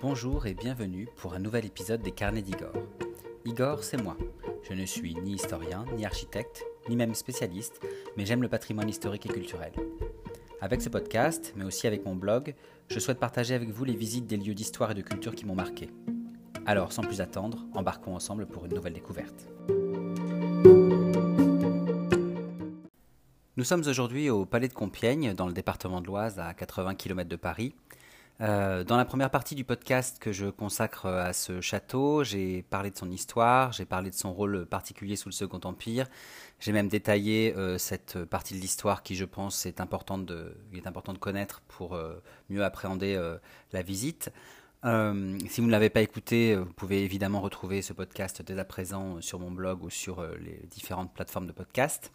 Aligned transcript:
Bonjour 0.00 0.46
et 0.46 0.54
bienvenue 0.54 1.08
pour 1.16 1.34
un 1.34 1.40
nouvel 1.40 1.66
épisode 1.66 2.02
des 2.02 2.12
Carnets 2.12 2.42
d'Igor. 2.42 2.72
Igor, 3.44 3.82
c'est 3.82 4.00
moi. 4.00 4.16
Je 4.62 4.72
ne 4.72 4.86
suis 4.86 5.16
ni 5.16 5.32
historien, 5.32 5.84
ni 5.96 6.06
architecte, 6.06 6.64
ni 6.88 6.94
même 6.94 7.16
spécialiste, 7.16 7.80
mais 8.16 8.24
j'aime 8.24 8.42
le 8.42 8.48
patrimoine 8.48 8.88
historique 8.88 9.26
et 9.26 9.28
culturel. 9.28 9.72
Avec 10.60 10.82
ce 10.82 10.88
podcast, 10.88 11.52
mais 11.56 11.64
aussi 11.64 11.88
avec 11.88 12.04
mon 12.04 12.14
blog, 12.14 12.54
je 12.86 13.00
souhaite 13.00 13.18
partager 13.18 13.54
avec 13.54 13.70
vous 13.70 13.84
les 13.84 13.96
visites 13.96 14.28
des 14.28 14.36
lieux 14.36 14.54
d'histoire 14.54 14.92
et 14.92 14.94
de 14.94 15.02
culture 15.02 15.34
qui 15.34 15.44
m'ont 15.44 15.56
marqué. 15.56 15.90
Alors, 16.64 16.92
sans 16.92 17.02
plus 17.02 17.20
attendre, 17.20 17.66
embarquons 17.74 18.14
ensemble 18.14 18.46
pour 18.46 18.66
une 18.66 18.74
nouvelle 18.74 18.94
découverte. 18.94 19.48
Nous 23.56 23.64
sommes 23.64 23.82
aujourd'hui 23.88 24.30
au 24.30 24.46
Palais 24.46 24.68
de 24.68 24.72
Compiègne, 24.72 25.34
dans 25.34 25.48
le 25.48 25.52
département 25.52 26.00
de 26.00 26.06
l'Oise, 26.06 26.38
à 26.38 26.54
80 26.54 26.94
km 26.94 27.28
de 27.28 27.34
Paris. 27.34 27.74
Euh, 28.40 28.84
dans 28.84 28.96
la 28.96 29.04
première 29.04 29.30
partie 29.30 29.56
du 29.56 29.64
podcast 29.64 30.18
que 30.20 30.30
je 30.30 30.46
consacre 30.46 31.06
à 31.06 31.32
ce 31.32 31.60
château, 31.60 32.22
j'ai 32.22 32.62
parlé 32.62 32.92
de 32.92 32.96
son 32.96 33.10
histoire, 33.10 33.72
j'ai 33.72 33.84
parlé 33.84 34.10
de 34.10 34.14
son 34.14 34.32
rôle 34.32 34.64
particulier 34.64 35.16
sous 35.16 35.28
le 35.28 35.32
Second 35.32 35.60
Empire, 35.64 36.06
j'ai 36.60 36.70
même 36.70 36.88
détaillé 36.88 37.52
euh, 37.56 37.78
cette 37.78 38.24
partie 38.24 38.54
de 38.54 38.60
l'histoire 38.60 39.02
qui, 39.02 39.16
je 39.16 39.24
pense, 39.24 39.66
est 39.66 39.80
importante 39.80 40.24
de, 40.24 40.56
est 40.72 40.86
important 40.86 41.12
de 41.12 41.18
connaître 41.18 41.62
pour 41.66 41.94
euh, 41.96 42.22
mieux 42.48 42.64
appréhender 42.64 43.20
la 43.72 43.82
visite. 43.82 44.30
si 44.84 45.60
vous 45.60 45.66
ne 45.66 45.72
l'avez 45.72 45.90
pas 45.90 46.02
écouté, 46.02 46.54
vous 46.54 46.72
pouvez 46.72 47.02
évidemment 47.02 47.40
retrouver 47.40 47.82
ce 47.82 47.92
podcast 47.92 48.42
dès 48.42 48.56
à 48.58 48.64
présent 48.64 49.20
sur 49.20 49.40
mon 49.40 49.50
blog 49.50 49.82
ou 49.82 49.90
sur 49.90 50.22
les 50.38 50.64
différentes 50.70 51.12
plateformes 51.12 51.48
de 51.48 51.52
podcast. 51.52 52.12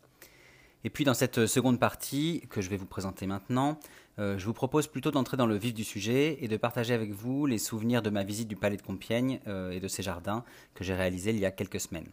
Et 0.84 0.90
puis 0.90 1.06
dans 1.06 1.14
cette 1.14 1.46
seconde 1.46 1.80
partie 1.80 2.44
que 2.50 2.62
je 2.62 2.70
vais 2.70 2.78
vous 2.78 2.86
présenter 2.86 3.26
maintenant, 3.26 3.80
euh, 4.20 4.38
je 4.38 4.46
vous 4.46 4.54
propose 4.54 4.88
plutôt 4.88 5.12
d'entrer 5.12 5.38
dans 5.38 5.48
le 5.48 5.56
vif 5.56 5.74
du 5.74 5.84
sujet 5.84 6.38
et 6.42 6.48
de 6.48 6.58
partager 6.58 6.94
avec 6.94 7.12
vous 7.12 7.46
les 7.46 7.58
souvenirs 7.58 8.02
de 8.02 8.10
ma 8.10 8.24
visite 8.24 8.48
du 8.48 8.56
palais 8.56 8.78
de 8.78 8.82
Compiègne 8.82 9.40
euh, 9.48 9.72
et 9.72 9.80
de 9.80 9.88
ses 9.88 10.04
jardins 10.04 10.44
que 10.74 10.84
j'ai 10.84 10.94
réalisé 10.94 11.32
il 11.32 11.40
y 11.40 11.46
a 11.46 11.52
quelques 11.52 11.80
semaines. 11.80 12.10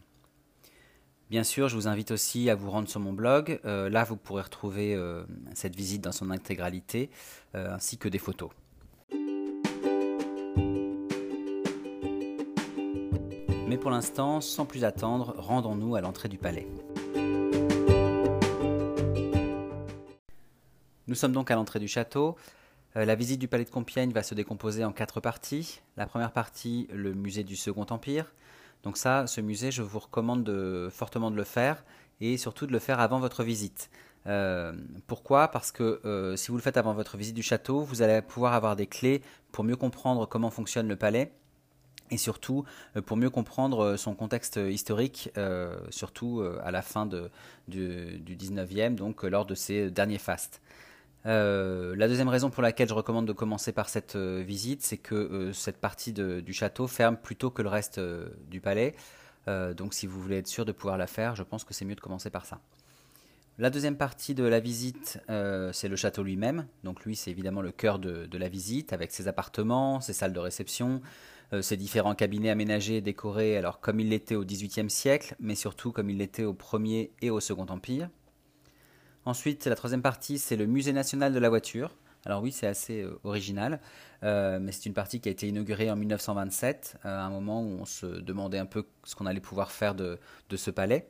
Bien 1.31 1.45
sûr, 1.45 1.69
je 1.69 1.77
vous 1.77 1.89
invite 1.89 2.11
aussi 2.11 2.51
à 2.51 2.55
vous 2.55 2.71
rendre 2.71 2.89
sur 2.89 3.01
mon 3.01 3.13
blog. 3.13 3.61
Euh, 3.65 3.89
là, 3.89 4.03
vous 4.03 4.17
pourrez 4.17 4.43
retrouver 4.43 4.99
cette 5.55 5.77
visite 5.77 6.03
dans 6.03 6.11
son 6.11 6.31
intégralité, 6.31 7.09
ainsi 7.55 7.99
que 7.99 8.09
des 8.09 8.19
photos. 8.19 8.51
Mais 13.69 13.79
pour 13.79 13.93
l'instant, 13.93 14.41
sans 14.41 14.67
plus 14.67 14.83
attendre, 14.83 15.37
rendons-nous 15.39 15.95
à 15.95 16.01
l'entrée 16.01 16.29
du 16.29 16.39
palais. 16.39 16.67
Nous 21.11 21.17
sommes 21.17 21.33
donc 21.33 21.51
à 21.51 21.57
l'entrée 21.57 21.81
du 21.81 21.89
château. 21.89 22.37
Euh, 22.95 23.05
la 23.05 23.17
visite 23.17 23.41
du 23.41 23.49
palais 23.49 23.65
de 23.65 23.71
Compiègne 23.71 24.13
va 24.13 24.23
se 24.23 24.33
décomposer 24.33 24.85
en 24.85 24.93
quatre 24.93 25.19
parties. 25.19 25.81
La 25.97 26.07
première 26.07 26.31
partie, 26.31 26.87
le 26.93 27.15
musée 27.15 27.43
du 27.43 27.57
Second 27.57 27.85
Empire. 27.91 28.33
Donc 28.85 28.97
ça, 28.97 29.27
ce 29.27 29.41
musée, 29.41 29.73
je 29.73 29.83
vous 29.83 29.99
recommande 29.99 30.89
fortement 30.93 31.33
de 31.33 31.37
le 31.37 31.43
faire 31.43 31.85
et 32.21 32.37
surtout 32.37 32.65
de 32.65 32.71
le 32.71 32.79
faire 32.79 33.01
avant 33.01 33.19
votre 33.19 33.43
visite. 33.43 33.91
Euh, 34.29 34.73
pourquoi? 35.09 35.49
Parce 35.49 35.73
que 35.73 36.01
euh, 36.05 36.37
si 36.37 36.53
vous 36.53 36.57
le 36.57 36.63
faites 36.63 36.77
avant 36.77 36.95
votre 36.95 37.17
visite 37.17 37.35
du 37.35 37.43
château, 37.43 37.81
vous 37.81 38.03
allez 38.03 38.23
pouvoir 38.23 38.53
avoir 38.53 38.77
des 38.77 38.87
clés 38.87 39.21
pour 39.51 39.65
mieux 39.65 39.75
comprendre 39.75 40.27
comment 40.27 40.51
fonctionne 40.51 40.87
le 40.87 40.95
palais 40.95 41.33
et 42.13 42.19
surtout 42.19 42.65
pour 43.05 43.17
mieux 43.17 43.31
comprendre 43.31 43.97
son 43.97 44.15
contexte 44.15 44.61
historique, 44.69 45.31
surtout 45.91 46.43
à 46.63 46.71
la 46.73 46.83
fin 46.83 47.07
du, 47.07 47.21
du 47.69 48.37
19e, 48.37 48.95
donc 48.95 49.23
lors 49.25 49.47
de 49.47 49.57
ses 49.57 49.91
derniers 49.91 50.19
fastes. 50.19 50.61
Euh, 51.27 51.95
la 51.97 52.09
deuxième 52.09 52.29
raison 52.29 52.51
pour 52.51 52.63
laquelle 52.63 52.89
je 52.89 52.95
recommande 52.95 53.27
de 53.27 53.33
commencer 53.33 53.73
par 53.73 53.89
cette 53.89 54.17
euh, 54.17 54.43
visite, 54.47 54.83
c'est 54.83 54.97
que 54.97 55.15
euh, 55.15 55.53
cette 55.53 55.77
partie 55.77 56.13
du 56.13 56.53
château 56.53 56.87
ferme 56.87 57.17
plus 57.17 57.37
tôt 57.37 57.51
que 57.51 57.63
le 57.63 57.69
reste 57.69 58.01
du 58.49 58.61
palais. 58.61 58.95
donc 59.47 59.95
si 59.95 60.07
vous 60.07 60.21
voulez 60.21 60.39
être 60.39 60.47
sûr 60.47 60.65
de 60.65 60.73
pouvoir 60.73 60.97
la 60.97 61.07
faire, 61.07 61.35
je 61.35 61.43
pense 61.43 61.65
que 61.65 61.75
c'est 61.75 61.85
mieux 61.85 61.97
de 61.97 62.01
commencer 62.01 62.31
par 62.31 62.47
ça. 62.47 62.61
La 63.59 63.69
deuxième 63.69 63.97
partie 63.97 64.35
de 64.35 64.45
la 64.45 64.61
visite, 64.61 65.19
c'est 65.73 65.89
le 65.89 65.97
château 65.97 66.23
lui-même. 66.23 66.67
Donc 66.85 67.05
lui, 67.05 67.17
c'est 67.17 67.31
évidemment 67.31 67.61
le 67.61 67.73
cœur 67.73 67.99
de, 67.99 68.39
la 68.39 68.49
visite, 68.49 68.93
avec 68.93 69.11
ses 69.11 69.29
appartements, 69.29 70.01
ses 70.01 70.13
salles 70.13 70.33
de 70.33 70.39
réception, 70.39 71.03
ses 71.61 71.77
différents 71.77 72.15
cabinets 72.15 72.51
aménagés 72.51 72.99
et 72.99 73.01
décorés, 73.01 73.57
alors 73.57 73.81
comme 73.81 73.99
il 73.99 74.11
l'était 74.11 74.37
au 74.37 74.45
XVIIIe 74.45 74.89
siècle, 74.89 75.35
mais 75.41 75.57
surtout 75.57 75.91
comme 75.91 76.09
il 76.11 76.19
l'était 76.19 76.45
au 76.45 76.55
Premier 76.55 77.11
et 77.21 77.31
au 77.31 77.41
Second 77.41 77.67
Empire. 77.67 78.09
Ensuite, 79.25 79.67
la 79.67 79.77
troisième 79.77 80.03
partie, 80.03 80.39
c'est 80.39 80.57
le 80.57 80.67
Musée 80.67 80.93
national 80.93 81.33
de 81.33 81.39
la 81.39 81.49
voiture. 81.49 81.95
Alors 82.27 82.43
oui, 82.43 82.53
c'est 82.53 82.67
assez 82.67 83.03
euh, 83.03 83.19
original, 83.25 83.81
euh, 84.23 84.59
mais 84.61 84.73
c'est 84.73 84.87
une 84.87 84.95
partie 84.95 85.21
qui 85.21 85.29
a 85.29 85.33
été 85.33 85.49
inaugurée 85.49 85.91
en 85.91 85.97
1927, 85.97 86.99
euh, 87.05 87.09
à 87.09 87.23
un 87.23 87.31
moment 87.31 87.63
où 87.63 87.79
on 87.81 87.85
se 87.87 88.07
demandait 88.07 88.59
un 88.59 88.67
peu 88.67 88.85
ce 89.05 89.15
qu'on 89.15 89.27
allait 89.27 89.41
pouvoir 89.41 89.73
faire 89.73 89.95
de, 89.95 90.19
ce 90.55 90.71
palais. 90.71 91.09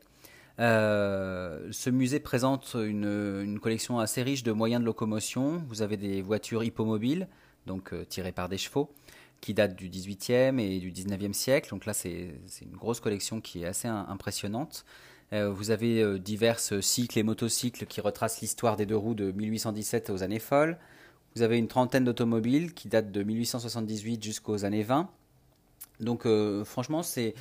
ce 0.59 1.91
musée 1.91 2.21
présente 2.21 2.75
une, 2.75 3.41
une, 3.43 3.59
collection 3.59 3.99
assez 3.99 4.23
riche 4.23 4.43
de 4.45 4.53
moyens 4.53 4.81
de 4.81 4.87
locomotion. 4.87 5.63
Vous 5.69 5.83
avez 5.83 5.97
des 5.97 6.23
voitures 6.23 6.63
hippomobiles, 6.63 7.29
donc 7.67 7.93
tirées 8.09 8.33
par 8.33 8.49
des 8.49 8.59
chevaux, 8.59 8.93
qui 9.41 9.55
datent 9.55 9.77
du 9.77 9.89
18e 9.89 10.61
et 10.61 10.79
du 10.79 10.93
19e 10.93 11.33
siècle. 11.33 11.71
Donc 11.71 11.87
là, 11.87 11.93
c'est 11.93 12.31
une 12.63 12.77
grosse 12.77 13.01
collection 13.01 13.41
qui 13.41 13.63
est 13.63 13.67
assez 13.67 13.89
impressionnante. 13.89 14.85
Euh, 15.33 15.51
vous 15.51 15.71
avez 15.71 16.03
euh, 16.03 16.19
divers 16.19 16.59
cycles 16.59 17.19
et 17.19 17.23
motocycles 17.23 17.87
qui 17.87 18.01
retracent 18.01 18.41
l'histoire 18.41 18.77
des 18.77 18.85
deux 18.85 18.97
roues 18.97 19.15
de 19.15 19.31
1817 19.31 20.11
aux 20.11 20.23
années 20.23 20.41
folles. 20.41 20.77
Vous 21.37 21.43
avez 21.43 21.57
une 21.57 21.69
trentaine 21.69 22.05
d'automobiles 22.05 22.75
qui 22.75 22.89
datent 22.89 23.13
de 23.13 23.23
1878 23.23 24.23
jusqu'aux 24.23 24.65
années 24.65 24.83
20. 24.83 25.09
Donc 26.01 26.27
euh, 26.27 26.65
franchement, 26.65 27.03
c'est 27.03 27.35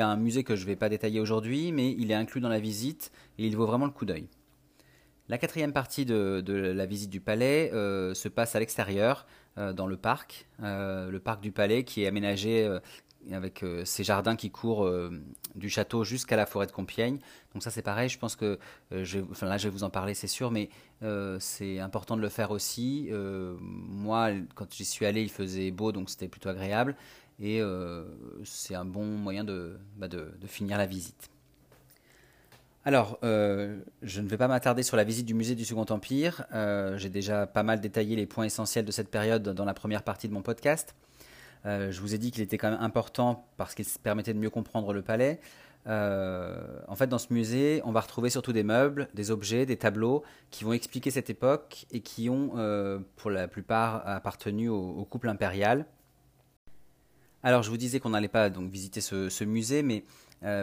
un 0.00 0.16
musée 0.16 0.42
que 0.42 0.56
je 0.56 0.62
ne 0.62 0.66
vais 0.66 0.76
pas 0.76 0.88
détailler 0.88 1.20
aujourd'hui, 1.20 1.70
mais 1.70 1.92
il 1.92 2.10
est 2.10 2.14
inclus 2.14 2.40
dans 2.40 2.48
la 2.48 2.58
visite 2.58 3.12
et 3.38 3.46
il 3.46 3.56
vaut 3.56 3.66
vraiment 3.66 3.84
le 3.84 3.92
coup 3.92 4.06
d'œil. 4.06 4.26
La 5.28 5.38
quatrième 5.38 5.72
partie 5.72 6.04
de, 6.04 6.42
la 6.46 6.86
visite 6.86 7.10
du 7.10 7.20
palais 7.20 7.70
se 7.72 8.28
passe 8.28 8.54
à 8.54 8.60
l'extérieur, 8.60 9.26
dans 9.56 9.88
le 9.88 9.96
parc, 9.96 10.46
le 10.60 11.18
parc 11.18 11.42
du 11.42 11.50
palais 11.50 11.82
qui 11.82 12.04
est 12.04 12.06
aménagé 12.06 12.78
avec 13.32 13.62
euh, 13.62 13.84
ces 13.84 14.04
jardins 14.04 14.36
qui 14.36 14.50
courent 14.50 14.84
euh, 14.84 15.10
du 15.54 15.68
château 15.68 16.04
jusqu'à 16.04 16.36
la 16.36 16.46
forêt 16.46 16.66
de 16.66 16.72
Compiègne. 16.72 17.18
Donc 17.54 17.62
ça 17.62 17.70
c'est 17.70 17.82
pareil, 17.82 18.08
je 18.08 18.18
pense 18.18 18.36
que, 18.36 18.58
euh, 18.92 19.24
là 19.42 19.58
je 19.58 19.64
vais 19.64 19.70
vous 19.70 19.84
en 19.84 19.90
parler 19.90 20.14
c'est 20.14 20.26
sûr, 20.26 20.50
mais 20.50 20.68
c'est 21.38 21.78
important 21.80 22.16
de 22.16 22.22
le 22.22 22.28
faire 22.28 22.50
aussi. 22.50 23.10
moi 23.60 24.30
quand 24.54 24.72
j'y 24.72 24.84
suis 24.84 25.04
allé 25.04 25.22
il 25.22 25.30
faisait 25.30 25.70
beau 25.70 25.92
donc 25.92 26.08
c'était 26.10 26.28
plutôt 26.28 26.48
agréable 26.48 26.96
et 27.40 27.60
c'est 28.44 28.74
un 28.74 28.84
bon 28.84 29.04
moyen 29.04 29.44
de, 29.44 29.78
bah, 29.96 30.08
finir 30.46 30.78
la 30.78 30.86
visite. 30.86 31.30
Alors, 32.84 33.18
je 33.22 34.20
ne 34.20 34.28
vais 34.28 34.36
pas 34.36 34.48
m'attarder 34.48 34.82
sur 34.82 34.96
la 34.96 35.04
visite 35.04 35.26
du 35.26 35.34
musée 35.34 35.54
du 35.54 35.64
Second 35.64 35.86
Empire. 35.90 36.44
J'ai 36.96 37.10
déjà 37.10 37.46
pas 37.46 37.62
mal 37.62 37.80
détaillé 37.80 38.16
les 38.16 38.26
points 38.26 38.44
essentiels 38.44 38.84
de 38.84 38.92
cette 38.92 39.10
période 39.10 39.42
dans 39.42 39.64
la 39.64 39.74
première 39.74 40.02
partie 40.02 40.28
de 40.28 40.32
mon 40.32 40.42
podcast. 40.42 40.94
Euh, 41.66 41.90
je 41.90 42.00
vous 42.00 42.14
ai 42.14 42.18
dit 42.18 42.30
qu'il 42.30 42.42
était 42.42 42.58
quand 42.58 42.70
même 42.70 42.80
important 42.80 43.48
parce 43.56 43.74
qu'il 43.74 43.84
permettait 44.02 44.34
de 44.34 44.38
mieux 44.38 44.50
comprendre 44.50 44.92
le 44.92 45.02
palais. 45.02 45.40
Euh, 45.88 46.58
en 46.88 46.96
fait, 46.96 47.06
dans 47.06 47.18
ce 47.18 47.32
musée, 47.32 47.80
on 47.84 47.92
va 47.92 48.00
retrouver 48.00 48.30
surtout 48.30 48.52
des 48.52 48.64
meubles, 48.64 49.08
des 49.14 49.30
objets, 49.30 49.66
des 49.66 49.76
tableaux 49.76 50.22
qui 50.50 50.64
vont 50.64 50.72
expliquer 50.72 51.10
cette 51.10 51.30
époque 51.30 51.86
et 51.90 52.00
qui 52.00 52.28
ont, 52.28 52.52
euh, 52.56 52.98
pour 53.16 53.30
la 53.30 53.48
plupart, 53.48 54.06
appartenu 54.06 54.68
au, 54.68 55.04
couple 55.04 55.28
impérial. 55.28 55.86
Alors, 57.42 57.62
je 57.62 57.70
vous 57.70 57.76
disais 57.76 58.00
qu'on 58.00 58.10
n'allait 58.10 58.28
pas 58.28 58.50
donc 58.50 58.70
visiter 58.70 59.00
ce, 59.00 59.44
musée, 59.44 59.82
mais 59.82 60.04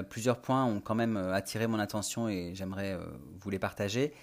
plusieurs 0.09 0.39
points 0.39 0.65
ont 0.65 0.81
quand 0.81 0.95
même 0.95 1.17
attiré 1.17 1.67
mon 1.67 1.79
attention 1.79 2.27
et 2.27 2.51
j'aimerais 2.53 2.97
vous 3.39 3.49
les 3.49 3.59
partager. 3.59 4.13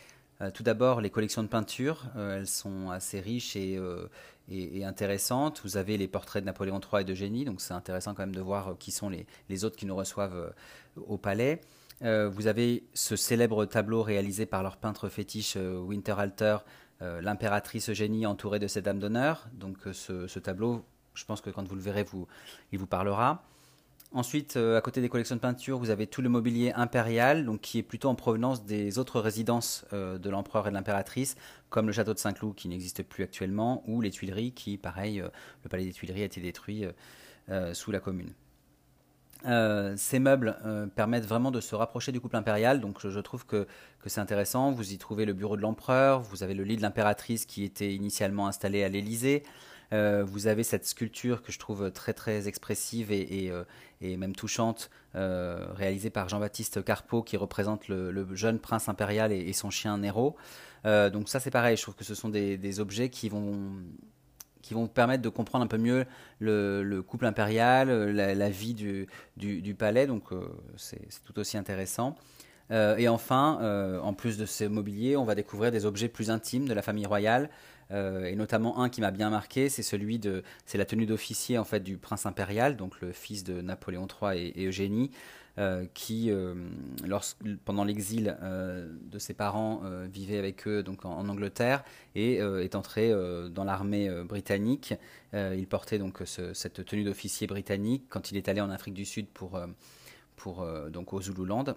tout 0.52 0.62
d'abord, 0.62 1.00
les 1.00 1.08
collections 1.08 1.42
de 1.42 1.48
peinture, 1.48 2.04
elles 2.16 2.46
sont 2.46 2.90
assez 2.90 3.20
riches 3.20 3.56
et, 3.56 3.78
et, 4.50 4.84
intéressante. 4.84 5.60
Vous 5.64 5.76
avez 5.76 5.96
les 5.96 6.08
portraits 6.08 6.42
de 6.42 6.46
Napoléon 6.46 6.80
III 6.80 7.02
et 7.02 7.04
d'Eugénie, 7.04 7.44
donc 7.44 7.60
c'est 7.60 7.74
intéressant 7.74 8.14
quand 8.14 8.22
même 8.22 8.34
de 8.34 8.40
voir 8.40 8.68
euh, 8.68 8.74
qui 8.78 8.90
sont 8.90 9.08
les, 9.08 9.26
les 9.48 9.64
autres 9.64 9.76
qui 9.76 9.86
nous 9.86 9.96
reçoivent 9.96 10.36
euh, 10.36 10.50
au 11.06 11.18
palais. 11.18 11.60
Euh, 12.02 12.28
vous 12.28 12.46
avez 12.46 12.84
ce 12.94 13.16
célèbre 13.16 13.64
tableau 13.66 14.02
réalisé 14.02 14.46
par 14.46 14.62
leur 14.62 14.76
peintre 14.76 15.08
fétiche 15.08 15.56
Winterhalter, 15.56 16.58
l'impératrice 17.00 17.88
Eugénie 17.88 18.26
entourée 18.26 18.58
de 18.58 18.66
ses 18.66 18.82
dames 18.82 18.98
d'honneur. 18.98 19.48
Donc 19.54 19.78
ce, 19.92 20.38
tableau, 20.38 20.84
je 21.14 21.24
pense 21.24 21.40
que 21.40 21.48
quand 21.48 21.66
vous 21.66 21.74
le 21.74 21.80
verrez, 21.80 22.04
il 22.72 22.78
vous 22.78 22.86
parlera. 22.86 23.42
Ensuite, 24.12 24.56
euh, 24.56 24.76
à 24.76 24.80
côté 24.80 25.00
des 25.00 25.08
collections 25.08 25.36
de 25.36 25.40
peinture, 25.40 25.78
vous 25.78 25.90
avez 25.90 26.08
tout 26.08 26.20
le 26.20 26.28
mobilier 26.28 26.72
impérial, 26.72 27.48
qui 27.62 27.78
est 27.78 27.82
plutôt 27.84 28.08
en 28.08 28.16
provenance 28.16 28.64
des 28.64 28.98
autres 28.98 29.20
résidences 29.20 29.84
euh, 29.92 30.18
de 30.18 30.28
l'empereur 30.28 30.66
et 30.66 30.70
de 30.70 30.74
l'impératrice, 30.74 31.36
comme 31.68 31.86
le 31.86 31.92
château 31.92 32.12
de 32.12 32.18
Saint-Cloud 32.18 32.56
qui 32.56 32.66
n'existe 32.66 33.04
plus 33.04 33.22
actuellement, 33.22 33.84
ou 33.86 34.00
les 34.00 34.10
Tuileries 34.10 34.50
qui, 34.50 34.78
pareil, 34.78 35.20
euh, 35.20 35.28
le 35.62 35.68
palais 35.68 35.84
des 35.84 35.92
Tuileries 35.92 36.22
a 36.22 36.24
été 36.24 36.40
détruit 36.40 36.84
sous 37.72 37.90
la 37.90 37.98
Commune. 37.98 38.32
ces 39.96 40.18
meubles 40.20 40.56
permettent 40.94 41.26
vraiment 41.26 41.50
de 41.50 41.60
se 41.60 41.74
rapprocher 41.74 42.12
du 42.12 42.20
couple 42.20 42.36
impérial, 42.36 42.80
donc 42.80 43.04
je, 43.04 43.18
trouve 43.18 43.44
que, 43.44 43.66
que 44.00 44.08
c'est 44.08 44.20
intéressant. 44.20 44.70
Vous 44.70 44.92
y 44.92 44.98
trouvez 44.98 45.24
le 45.24 45.32
bureau 45.32 45.56
de 45.56 45.62
l'empereur, 45.62 46.20
vous 46.20 46.44
avez 46.44 46.54
le 46.54 46.62
lit 46.62 46.76
de 46.76 46.82
l'impératrice 46.82 47.46
qui 47.46 47.64
était 47.64 47.92
initialement 47.92 48.46
installé 48.46 48.84
à 48.84 48.88
l'Élysée, 48.88 49.42
vous 49.92 50.46
avez 50.46 50.62
cette 50.62 50.86
sculpture 50.86 51.42
que 51.42 51.52
je 51.52 51.58
trouve 51.58 51.90
très 51.90 52.12
très 52.12 52.48
expressive 52.48 53.10
et, 53.10 53.52
et, 54.00 54.16
même 54.16 54.34
touchante, 54.34 54.90
réalisée 55.14 56.10
par 56.10 56.28
Jean-Baptiste 56.28 56.84
Carpeau, 56.84 57.22
qui 57.22 57.36
représente 57.36 57.88
le, 57.88 58.26
jeune 58.34 58.58
prince 58.58 58.88
impérial 58.88 59.32
et, 59.32 59.52
son 59.52 59.70
chien 59.70 59.98
Nero. 59.98 60.36
donc 60.84 61.28
ça 61.28 61.40
c'est 61.40 61.50
pareil, 61.50 61.76
je 61.76 61.82
trouve 61.82 61.96
que 61.96 62.04
ce 62.04 62.14
sont 62.14 62.28
des, 62.28 62.56
des 62.56 62.80
objets 62.80 63.08
qui 63.08 63.28
vont 63.28 63.72
qui 64.62 64.74
vont 64.74 64.86
permettre 64.86 65.22
de 65.22 65.28
comprendre 65.28 65.64
un 65.64 65.68
peu 65.68 65.78
mieux 65.78 66.06
le, 66.38 67.00
couple 67.00 67.26
impérial, 67.26 67.88
la, 68.10 68.50
vie 68.50 68.74
du, 68.74 69.08
du, 69.36 69.74
palais, 69.74 70.06
donc 70.06 70.28
c'est 70.76 71.08
tout 71.24 71.38
aussi 71.38 71.56
intéressant. 71.56 72.16
Euh, 72.70 72.96
et 72.96 73.08
enfin, 73.08 73.58
euh, 73.62 74.00
en 74.00 74.12
plus 74.12 74.38
de 74.38 74.46
ces 74.46 74.68
mobiliers, 74.68 75.16
on 75.16 75.24
va 75.24 75.34
découvrir 75.34 75.70
des 75.72 75.86
objets 75.86 76.08
plus 76.08 76.30
intimes 76.30 76.68
de 76.68 76.74
la 76.74 76.82
famille 76.82 77.06
royale, 77.06 77.50
euh, 77.90 78.24
et 78.24 78.36
notamment 78.36 78.80
un 78.80 78.88
qui 78.88 79.00
m'a 79.00 79.10
bien 79.10 79.30
marqué, 79.30 79.68
c'est 79.68 79.82
celui 79.82 80.18
de, 80.18 80.44
c'est 80.66 80.78
la 80.78 80.84
tenue 80.84 81.06
d'officier 81.06 81.58
en 81.58 81.64
fait 81.64 81.80
du 81.80 81.96
prince 81.96 82.26
impérial, 82.26 82.76
donc 82.76 83.00
le 83.00 83.12
fils 83.12 83.42
de 83.42 83.60
Napoléon 83.60 84.06
III 84.06 84.52
et, 84.54 84.66
Eugénie, 84.66 85.10
qui, 85.92 86.32
pendant 87.66 87.84
l'exil 87.84 88.34
de 88.40 89.18
ses 89.18 89.34
parents, 89.34 89.82
vivait 90.10 90.38
avec 90.38 90.66
eux 90.66 90.82
donc 90.82 91.04
en, 91.04 91.28
Angleterre 91.28 91.84
et 92.14 92.36
est 92.36 92.74
entré 92.74 93.12
dans 93.50 93.64
l'armée 93.64 94.08
britannique. 94.24 94.94
il 95.34 95.66
portait 95.66 95.98
donc 95.98 96.22
cette 96.24 96.82
tenue 96.86 97.04
d'officier 97.04 97.46
britannique 97.46 98.04
quand 98.08 98.30
il 98.30 98.38
est 98.38 98.48
allé 98.48 98.62
en 98.62 98.70
Afrique 98.70 98.94
du 98.94 99.04
Sud 99.04 99.26
pour, 99.26 99.60
pour 100.36 100.66
donc 100.90 101.12
au 101.12 101.20
Zululand 101.20 101.76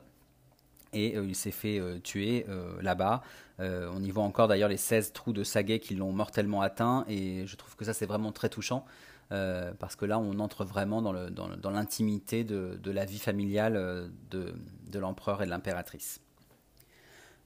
et 0.93 1.15
euh, 1.15 1.25
il 1.25 1.35
s'est 1.35 1.51
fait 1.51 1.79
euh, 1.79 1.99
tuer 1.99 2.45
euh, 2.49 2.81
là-bas. 2.81 3.21
on 3.59 4.03
y 4.03 4.11
voit 4.11 4.23
encore 4.23 4.47
d'ailleurs 4.47 4.69
les 4.69 4.77
16 4.77 5.13
trous 5.13 5.33
de 5.33 5.43
saguet 5.43 5.79
qui 5.79 5.95
l'ont 5.95 6.11
mortellement 6.11 6.61
atteint 6.61 7.05
et 7.07 7.45
je 7.47 7.55
trouve 7.55 7.75
que 7.75 7.85
ça 7.85 7.93
c'est 7.93 8.05
vraiment 8.05 8.31
très 8.31 8.49
touchant. 8.49 8.85
parce 9.29 9.95
que 9.95 10.05
là, 10.05 10.19
on 10.19 10.39
entre 10.39 10.65
vraiment 10.65 11.01
dans 11.01 11.71
l'intimité 11.71 12.43
de, 12.43 12.91
la 12.91 13.05
vie 13.05 13.19
familiale 13.19 14.09
de, 14.29 14.99
l'empereur 14.99 15.41
et 15.41 15.45
de 15.45 15.49
l'impératrice. 15.49 16.19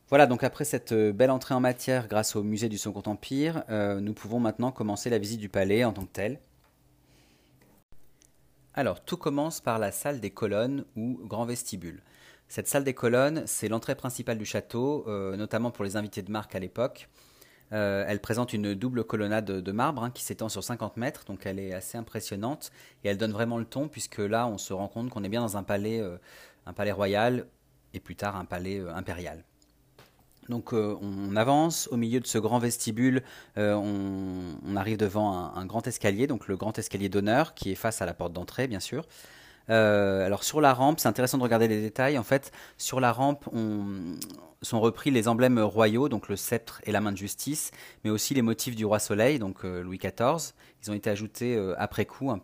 Voilà, 0.10 0.26
donc 0.26 0.44
après 0.44 0.66
cette 0.66 0.94
belle 0.94 1.32
entrée 1.32 1.54
en 1.54 1.60
matière 1.60 2.08
grâce 2.08 2.36
au 2.36 2.44
musée 2.44 2.70
du 2.70 2.78
Second 2.78 3.04
Empire, 3.06 3.64
nous 3.70 4.14
pouvons 4.14 4.40
maintenant 4.40 4.72
commencer 4.72 5.10
la 5.10 5.20
visite 5.20 5.40
du 5.40 5.50
palais 5.50 5.84
en 5.84 5.94
tant 5.94 6.04
que 6.04 6.14
tel. 6.14 6.40
Alors, 8.78 9.02
tout 9.02 9.18
commence 9.18 9.60
par 9.60 9.80
la 9.80 9.92
salle 9.92 10.20
des 10.20 10.30
colonnes 10.30 10.86
ou 10.96 11.20
grand 11.24 11.46
vestibule. 11.46 12.04
Cette 12.50 12.68
salle 12.68 12.84
des 12.84 12.94
colonnes, 12.94 13.44
c'est 13.46 13.68
l'entrée 13.68 13.96
principale 13.96 14.38
du 14.38 14.46
château, 14.46 15.04
euh, 15.08 15.36
notamment 15.36 15.70
pour 15.70 15.84
les 15.84 15.98
invités 15.98 16.22
de 16.22 16.32
marque 16.32 16.56
à 16.56 16.60
l'époque. 16.60 17.10
Euh, 17.74 18.06
elle 18.08 18.22
présente 18.22 18.54
une 18.54 18.74
double 18.74 19.04
colonnade 19.04 19.46
de 19.46 19.72
marbre 19.74 20.02
hein, 20.02 20.12
qui 20.12 20.24
s'étend 20.24 20.48
sur 20.48 20.64
50 20.64 20.96
mètres, 20.96 21.26
donc 21.26 21.46
elle 21.46 21.60
est 21.60 21.74
assez 21.74 21.98
impressionnante 21.98 22.72
et 23.04 23.10
elle 23.10 23.18
donne 23.18 23.34
vraiment 23.34 23.58
le 23.58 23.66
ton 23.66 23.90
puisque 23.90 24.20
là 24.20 24.48
on 24.48 24.58
se 24.58 24.72
rend 24.72 24.88
compte 24.88 25.10
qu'on 25.10 25.26
est 25.26 25.30
bien 25.30 25.42
dans 25.42 25.58
un 25.58 25.64
palais, 25.64 26.00
euh, 26.00 26.16
un 26.66 26.72
palais 26.72 26.94
royal 26.94 27.46
et 27.94 28.00
plus 28.00 28.16
tard 28.16 28.38
un 28.38 28.46
palais 28.46 28.80
impérial. 28.80 29.44
Donc 30.48 30.72
on 30.72 31.36
avance 31.36 31.90
au 31.92 31.98
milieu 31.98 32.22
de 32.22 32.28
ce 32.28 32.38
grand 32.38 32.60
vestibule, 32.60 33.22
on, 33.58 34.78
arrive 34.78 34.96
devant 34.96 35.34
un, 35.34 35.54
un, 35.56 35.66
grand 35.66 35.86
escalier, 35.88 36.26
donc 36.26 36.48
le 36.48 36.56
grand 36.56 36.80
escalier 36.80 37.10
d'honneur 37.10 37.54
qui 37.54 37.74
est 37.74 37.76
face 37.76 38.02
à 38.02 38.06
la 38.06 38.14
porte 38.14 38.32
d'entrée 38.32 38.68
bien 38.70 38.80
sûr. 38.80 39.06
Euh, 39.70 40.26
alors 40.26 40.44
sur 40.44 40.62
la 40.62 40.74
rampe, 40.74 41.00
c'est 41.00 41.08
intéressant 41.08 41.38
de 41.38 41.44
regarder 41.44 41.68
les 41.68 41.82
détails. 41.82 42.18
En 42.18 42.24
fait, 42.24 42.52
sur 42.78 43.00
la 43.00 43.12
rampe, 43.12 43.48
on, 43.54 44.16
sont 44.62 44.80
repris 44.80 45.12
les 45.12 45.28
emblèmes 45.28 45.60
royaux, 45.60 46.10
donc 46.10 46.30
le 46.30 46.36
sceptre 46.36 46.82
et 46.86 46.92
la 46.92 47.02
main 47.02 47.12
de 47.12 47.18
justice, 47.18 47.72
mais 48.04 48.10
aussi 48.10 48.34
les 48.34 48.42
motifs 48.42 48.76
du 48.76 48.86
roi 48.86 49.00
Soleil, 49.00 49.40
donc 49.40 49.66
euh, 49.66 49.84
Louis 49.84 49.98
XIV. 49.98 50.54
Ils 50.84 50.92
ont 50.92 50.94
été 50.94 51.10
ajoutés 51.10 51.56
euh, 51.56 51.76
après 51.78 52.06
coup 52.06 52.32
hein, 52.32 52.42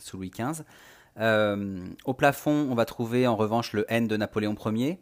sous 0.00 0.16
Louis 0.16 0.30
XV. 0.30 0.62
au 2.04 2.14
plafond, 2.14 2.68
on 2.70 2.74
va 2.74 2.84
trouver 2.84 3.26
en 3.26 3.36
revanche 3.36 3.72
le 3.72 3.84
N 3.88 4.08
de 4.08 4.16
Napoléon 4.16 4.56
Ier 4.66 4.98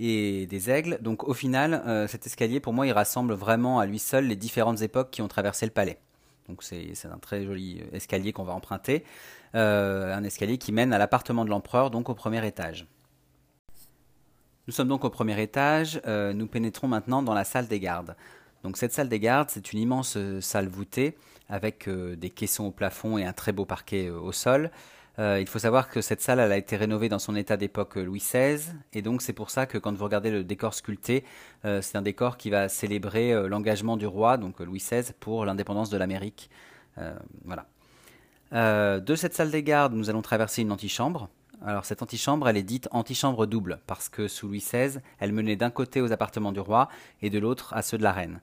et 0.00 0.46
des 0.46 0.70
aigles. 0.70 0.98
Donc 1.00 1.26
au 1.26 1.34
final, 1.34 2.06
cet 2.08 2.26
escalier, 2.26 2.60
pour 2.60 2.72
moi, 2.72 2.86
il 2.86 2.92
rassemble 2.92 3.34
vraiment 3.34 3.80
à 3.80 3.86
lui 3.86 3.98
seul 3.98 4.26
les 4.26 4.36
différentes 4.36 4.82
époques 4.82 5.10
qui 5.10 5.22
ont 5.22 5.28
traversé 5.28 5.66
le 5.66 5.72
palais. 5.72 5.98
Donc 6.48 6.62
c'est 6.62 6.92
un 7.04 7.18
très 7.18 7.44
joli 7.44 7.82
escalier 7.92 8.32
qu'on 8.32 8.44
va 8.44 8.54
emprunter. 8.54 9.04
Euh, 9.54 10.14
un 10.14 10.24
escalier 10.24 10.58
qui 10.58 10.72
mène 10.72 10.92
à 10.92 10.98
l'appartement 10.98 11.44
de 11.44 11.50
l'empereur, 11.50 11.90
donc 11.90 12.08
au 12.08 12.14
premier 12.14 12.46
étage. 12.46 12.86
Nous 14.66 14.72
sommes 14.72 14.88
donc 14.88 15.04
au 15.04 15.10
premier 15.10 15.40
étage, 15.40 16.00
euh, 16.06 16.32
nous 16.32 16.46
pénétrons 16.46 16.88
maintenant 16.88 17.22
dans 17.22 17.34
la 17.34 17.44
salle 17.44 17.68
des 17.68 17.80
gardes. 17.80 18.16
Donc 18.64 18.76
cette 18.76 18.92
salle 18.92 19.08
des 19.08 19.20
gardes, 19.20 19.48
c'est 19.50 19.72
une 19.72 19.78
immense 19.78 20.16
euh, 20.16 20.40
salle 20.40 20.68
voûtée 20.68 21.16
avec 21.48 21.88
des 21.88 22.28
caissons 22.28 22.66
au 22.66 22.70
plafond 22.70 23.16
et 23.16 23.24
un 23.24 23.32
très 23.32 23.52
beau 23.52 23.64
parquet 23.64 24.10
au 24.10 24.32
sol. 24.32 24.70
Il 25.18 25.46
faut 25.48 25.58
savoir 25.58 25.88
que 25.88 26.00
cette 26.00 26.20
salle 26.20 26.38
a 26.38 26.56
été 26.56 26.76
rénovée 26.76 27.08
dans 27.08 27.18
son 27.18 27.34
état 27.34 27.56
d'époque 27.56 27.96
Louis 27.96 28.20
XVI, 28.20 28.60
et 28.92 29.02
donc 29.02 29.20
c'est 29.20 29.32
pour 29.32 29.50
ça 29.50 29.66
que 29.66 29.76
quand 29.76 29.92
vous 29.92 30.04
regardez 30.04 30.30
le 30.30 30.44
décor 30.44 30.74
sculpté, 30.74 31.24
c'est 31.64 31.96
un 31.96 32.02
décor 32.02 32.36
qui 32.36 32.50
va 32.50 32.68
célébrer 32.68 33.48
l'engagement 33.48 33.96
du 33.96 34.06
roi, 34.06 34.36
donc 34.36 34.60
Louis 34.60 34.78
XVI, 34.78 35.12
pour 35.18 35.44
l'indépendance 35.44 35.90
de 35.90 35.96
l'Amérique. 35.96 36.50
voilà. 37.44 37.66
Euh, 38.52 39.00
de 39.00 39.14
cette 39.14 39.34
salle 39.34 39.50
des 39.50 39.62
gardes, 39.62 39.92
nous 39.92 40.08
allons 40.10 40.22
traverser 40.22 40.62
une 40.62 40.72
antichambre. 40.72 41.28
Alors 41.64 41.84
cette 41.84 42.02
antichambre, 42.02 42.48
elle 42.48 42.56
est 42.56 42.62
dite 42.62 42.88
antichambre 42.92 43.46
double, 43.46 43.80
parce 43.86 44.08
que 44.08 44.28
sous 44.28 44.46
Louis 44.46 44.60
XVI, 44.60 45.00
elle 45.18 45.32
menait 45.32 45.56
d'un 45.56 45.70
côté 45.70 46.00
aux 46.00 46.12
appartements 46.12 46.52
du 46.52 46.60
roi 46.60 46.88
et 47.20 47.30
de 47.30 47.38
l'autre 47.38 47.74
à 47.74 47.82
ceux 47.82 47.98
de 47.98 48.02
la 48.02 48.12
reine. 48.12 48.40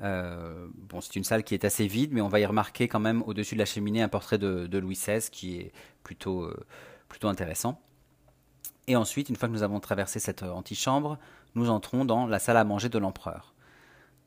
Euh, 0.00 0.68
bon, 0.74 1.00
c'est 1.00 1.16
une 1.16 1.24
salle 1.24 1.44
qui 1.44 1.54
est 1.54 1.64
assez 1.64 1.86
vide, 1.86 2.12
mais 2.12 2.20
on 2.20 2.28
va 2.28 2.40
y 2.40 2.46
remarquer 2.46 2.88
quand 2.88 3.00
même 3.00 3.22
au-dessus 3.26 3.54
de 3.54 3.58
la 3.58 3.64
cheminée 3.64 4.02
un 4.02 4.08
portrait 4.08 4.38
de, 4.38 4.78
Louis 4.78 4.94
XVI 4.94 5.28
qui 5.30 5.58
est 5.58 5.72
plutôt, 6.02 6.42
euh, 6.42 6.56
plutôt 7.08 7.28
intéressant. 7.28 7.80
Et 8.86 8.96
ensuite, 8.96 9.28
une 9.28 9.36
fois 9.36 9.48
que 9.48 9.52
nous 9.52 9.62
avons 9.62 9.80
traversé 9.80 10.18
cette 10.18 10.42
antichambre, 10.42 11.18
nous 11.54 11.70
entrons 11.70 12.04
dans 12.04 12.26
la 12.26 12.38
salle 12.38 12.56
à 12.56 12.64
manger 12.64 12.88
de 12.88 12.98
l'empereur. 12.98 13.54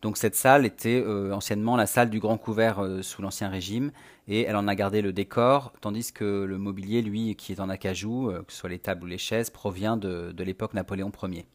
Donc 0.02 0.18
cette 0.18 0.36
salle 0.36 0.66
était 0.66 1.02
euh, 1.06 1.32
anciennement 1.32 1.76
la 1.76 1.86
salle 1.86 2.10
du 2.10 2.20
grand 2.20 2.38
couvert 2.38 2.80
euh, 2.80 3.04
sous 3.04 3.22
l'Ancien 3.22 3.50
Régime, 3.50 3.92
et 4.28 4.42
elle 4.42 4.56
en 4.56 4.68
a 4.68 4.74
gardé 4.74 5.02
le 5.02 5.14
décor, 5.14 5.74
tandis 5.80 6.12
que 6.12 6.44
le 6.44 6.58
mobilier, 6.58 7.02
lui, 7.04 7.36
qui 7.36 7.52
est 7.52 7.60
en 7.60 7.70
acajou, 7.70 8.30
euh, 8.30 8.42
que 8.42 8.52
ce 8.52 8.60
soit 8.60 8.70
les 8.70 8.80
tables 8.80 9.04
ou 9.04 9.08
les 9.08 9.20
chaises, 9.20 9.52
provient 9.52 9.98
de, 9.98 10.34
l'époque 10.44 10.74
Napoléon 10.74 11.12
Ier. 11.24 11.46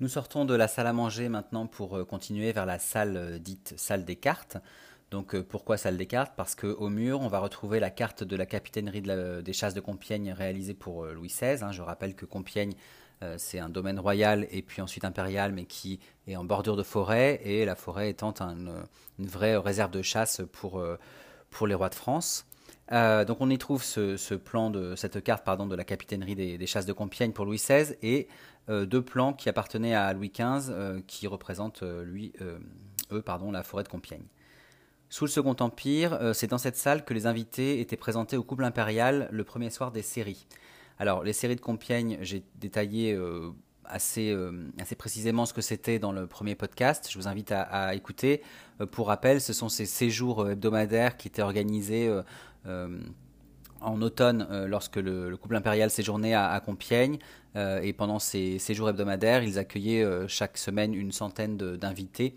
Nous 0.00 0.08
sortons 0.08 0.44
de 0.44 0.54
la 0.54 0.66
salle 0.66 0.86
à 0.86 0.92
manger 0.92 1.28
maintenant 1.28 1.66
pour 1.66 2.06
continuer 2.06 2.52
vers 2.52 2.66
la 2.66 2.78
salle 2.78 3.38
dite 3.40 3.74
salle 3.76 4.04
des 4.04 4.16
cartes. 4.16 4.56
Donc 5.10 5.38
pourquoi 5.42 5.76
salle 5.76 5.96
des 5.96 6.06
cartes? 6.06 6.32
Parce 6.36 6.54
qu'au 6.54 6.88
mur, 6.88 7.20
on 7.20 7.28
va 7.28 7.38
retrouver 7.38 7.80
la 7.80 7.90
carte 7.90 8.24
de 8.24 8.36
la 8.36 8.46
capitainerie 8.46 9.02
des 9.02 9.52
chasses 9.52 9.74
de 9.74 9.80
Compiègne 9.80 10.32
réalisée 10.32 10.74
pour 10.74 11.04
Louis 11.04 11.28
XVI. 11.28 11.62
Hein. 11.62 11.72
Je 11.72 11.82
rappelle 11.82 12.14
que 12.14 12.24
Compiègne 12.24 12.74
euh, 13.22 13.34
c'est 13.38 13.58
un 13.58 13.68
domaine 13.68 14.00
royal 14.00 14.46
et 14.50 14.62
puis 14.62 14.80
ensuite 14.80 15.04
impérial, 15.04 15.52
mais 15.52 15.66
qui 15.66 16.00
est 16.26 16.36
en 16.36 16.44
bordure 16.44 16.76
de 16.76 16.82
forêt, 16.82 17.40
et 17.44 17.64
la 17.64 17.74
forêt 17.74 18.10
étant 18.10 18.34
une 18.40 18.86
vraie 19.18 19.56
réserve 19.56 19.90
de 19.90 20.02
chasse 20.02 20.42
pour, 20.52 20.80
euh, 20.80 20.98
pour 21.50 21.66
les 21.66 21.74
rois 21.74 21.90
de 21.90 21.94
France. 21.94 22.46
Euh, 22.92 23.24
donc 23.24 23.38
on 23.40 23.50
y 23.50 23.58
trouve 23.58 23.84
ce, 23.84 24.34
plan 24.34 24.70
de 24.70 24.96
cette 24.96 25.22
carte 25.22 25.44
pardon 25.44 25.66
de 25.66 25.76
la 25.76 25.84
capitainerie 25.84 26.34
des, 26.34 26.66
chasses 26.66 26.86
de 26.86 26.92
Compiègne 26.92 27.32
pour 27.32 27.44
Louis 27.44 27.58
XVI 27.58 27.94
et 28.02 28.28
deux 28.68 29.02
plans 29.02 29.32
qui 29.32 29.48
appartenaient 29.48 29.94
à 29.94 30.12
Louis 30.12 30.30
XV 30.30 31.02
qui 31.06 31.26
représentent 31.26 31.82
lui 31.82 32.32
eux 33.10 33.22
pardon 33.22 33.50
la 33.50 33.62
forêt 33.62 33.82
de 33.82 33.88
Compiègne. 33.88 34.26
Sous 35.08 35.24
le 35.24 35.30
Second 35.30 35.56
Empire, 35.58 36.18
c'est 36.34 36.48
dans 36.48 36.58
cette 36.58 36.76
salle 36.76 37.04
que 37.04 37.14
les 37.14 37.26
invités 37.26 37.80
étaient 37.80 37.96
présentés 37.96 38.36
au 38.36 38.44
couple 38.44 38.64
impérial 38.64 39.28
le 39.32 39.42
premier 39.44 39.70
soir 39.70 39.90
des 39.90 40.02
séries. 40.02 40.46
Alors, 41.00 41.24
les 41.24 41.32
séries 41.32 41.56
de 41.56 41.62
Compiègne, 41.62 42.18
j'ai 42.20 42.42
détaillé 42.56 43.14
euh, 43.14 43.52
assez, 43.86 44.32
euh, 44.32 44.70
assez 44.78 44.94
précisément 44.94 45.46
ce 45.46 45.54
que 45.54 45.62
c'était 45.62 45.98
dans 45.98 46.12
le 46.12 46.26
premier 46.26 46.54
podcast. 46.54 47.08
Je 47.10 47.16
vous 47.16 47.26
invite 47.26 47.52
à, 47.52 47.94
écouter. 47.94 48.42
Euh, 48.82 48.86
pour 48.86 49.06
rappel, 49.06 49.40
ce 49.40 49.54
sont 49.54 49.70
ces 49.70 49.86
séjours 49.86 50.50
hebdomadaires 50.50 51.16
qui 51.16 51.28
étaient 51.28 51.40
organisés 51.40 52.14
en 52.66 54.02
automne 54.02 54.46
lorsque 54.66 54.96
le, 54.96 55.36
couple 55.36 55.56
impérial 55.56 55.90
séjournait 55.90 56.34
à, 56.34 56.60
Compiègne. 56.64 57.18
et 57.56 57.92
pendant 57.92 58.18
ces 58.18 58.58
séjours 58.58 58.88
hebdomadaires, 58.90 59.42
ils 59.42 59.58
accueillaient 59.58 60.28
chaque 60.28 60.58
semaine 60.58 60.94
une 60.94 61.12
centaine 61.12 61.56
d'invités 61.56 62.34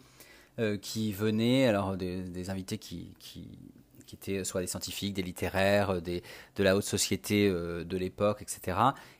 qui 0.81 1.11
venaient, 1.11 1.67
alors 1.67 1.97
des, 1.97 2.49
invités 2.49 2.77
qui 2.77 3.13
étaient 4.15 4.43
soit 4.43 4.61
des 4.61 4.67
scientifiques, 4.67 5.13
des 5.13 5.21
littéraires, 5.21 5.91
euh, 5.91 6.01
de 6.01 6.63
la 6.63 6.75
haute 6.75 6.83
société 6.83 7.47
euh, 7.47 7.83
de 7.83 7.97
l'époque, 7.97 8.41
etc. 8.41 8.77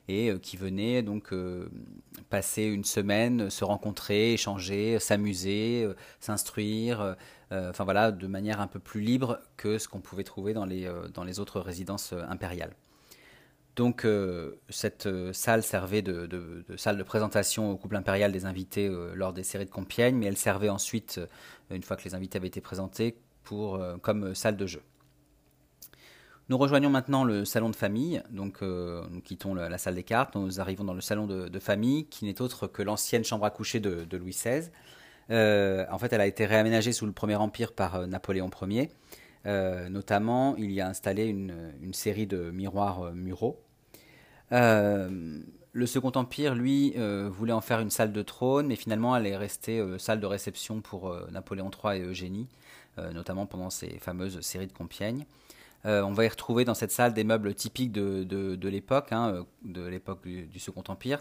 Et 0.08 0.30
euh, 0.30 0.38
qui 0.38 0.56
venaient 0.56 1.02
donc 1.02 1.32
passer 2.30 2.64
une 2.64 2.84
semaine, 2.84 3.50
se 3.50 3.64
rencontrer, 3.64 4.34
échanger, 4.34 4.98
s'amuser, 4.98 5.88
s'instruire, 6.20 7.16
enfin 7.50 7.84
voilà, 7.84 8.12
de 8.12 8.26
manière 8.26 8.60
un 8.60 8.66
peu 8.66 8.78
plus 8.78 9.00
libre 9.00 9.38
que 9.56 9.78
ce 9.78 9.88
qu'on 9.88 10.00
pouvait 10.00 10.24
trouver 10.24 10.52
dans 10.52 10.64
les, 10.64 11.40
autres 11.40 11.60
résidences 11.60 12.12
impériales. 12.28 12.74
Donc 13.76 14.06
cette 14.68 15.08
salle 15.32 15.62
servait 15.62 16.02
de, 16.02 16.64
salle 16.76 16.98
de 16.98 17.02
présentation 17.02 17.70
au 17.70 17.76
couple 17.76 17.96
impérial 17.96 18.32
des 18.32 18.44
invités 18.44 18.90
lors 19.14 19.32
des 19.32 19.44
séries 19.44 19.66
de 19.66 19.70
Compiègne, 19.70 20.16
mais 20.16 20.26
elle 20.26 20.36
servait 20.36 20.68
ensuite, 20.68 21.20
une 21.70 21.82
fois 21.82 21.96
que 21.96 22.04
les 22.04 22.14
invités 22.14 22.36
avaient 22.38 22.48
été 22.48 22.60
présentés, 22.60 23.16
pour, 23.44 23.80
comme 24.02 24.34
salle 24.34 24.56
de 24.56 24.66
jeu. 24.66 24.82
Nous 26.50 26.58
rejoignons 26.58 26.90
maintenant 26.90 27.24
le 27.24 27.44
salon 27.44 27.70
de 27.70 27.76
famille, 27.76 28.22
donc 28.30 28.60
nous 28.60 29.20
quittons 29.22 29.54
la, 29.54 29.78
salle 29.78 29.94
des 29.94 30.02
cartes, 30.02 30.34
nous 30.34 30.60
arrivons 30.60 30.84
dans 30.84 30.92
le 30.92 31.00
salon 31.00 31.26
de, 31.26 31.58
famille 31.58 32.06
qui 32.06 32.26
n'est 32.26 32.42
autre 32.42 32.66
que 32.66 32.82
l'ancienne 32.82 33.24
chambre 33.24 33.46
à 33.46 33.50
coucher 33.50 33.80
de, 33.80 34.16
Louis 34.16 34.32
XVI. 34.32 34.68
en 35.30 35.98
fait, 35.98 36.12
elle 36.12 36.20
a 36.20 36.26
été 36.26 36.44
réaménagée 36.44 36.92
sous 36.92 37.06
le 37.06 37.12
Premier 37.12 37.36
Empire 37.36 37.72
par 37.72 38.06
Napoléon 38.06 38.50
Ier. 38.68 38.90
Euh, 39.46 39.88
notamment, 39.88 40.56
il 40.56 40.72
y 40.72 40.80
a 40.80 40.88
installé 40.88 41.26
une, 41.26 41.92
série 41.92 42.26
de 42.26 42.50
miroirs 42.50 43.02
euh, 43.02 43.12
muraux. 43.12 43.60
Euh, 44.52 45.40
le 45.72 45.86
Second 45.86 46.12
Empire, 46.14 46.54
lui, 46.54 46.94
voulait 47.30 47.52
en 47.52 47.60
faire 47.60 47.80
une 47.80 47.90
salle 47.90 48.12
de 48.12 48.22
trône, 48.22 48.68
mais 48.68 48.76
finalement, 48.76 49.16
elle 49.16 49.26
est 49.26 49.36
restée 49.36 49.84
salle 49.98 50.20
de 50.20 50.26
réception 50.26 50.80
pour 50.80 51.12
Napoléon 51.32 51.68
III 51.68 51.98
et 51.98 52.02
Eugénie, 52.04 52.46
notamment 52.98 53.46
pendant 53.46 53.70
ces 53.70 53.98
fameuses 53.98 54.40
séries 54.40 54.66
de 54.66 54.72
Compiègne. 54.72 55.26
on 55.84 56.12
va 56.12 56.24
y 56.24 56.28
retrouver 56.28 56.64
dans 56.64 56.74
cette 56.74 56.92
salle 56.92 57.12
des 57.12 57.24
meubles 57.24 57.54
typiques 57.54 57.92
de, 57.92 58.68
l'époque, 58.68 59.12
hein, 59.12 59.44
de 59.64 59.86
l'époque 59.86 60.22
du, 60.26 60.58
Second 60.58 60.84
Empire, 60.88 61.20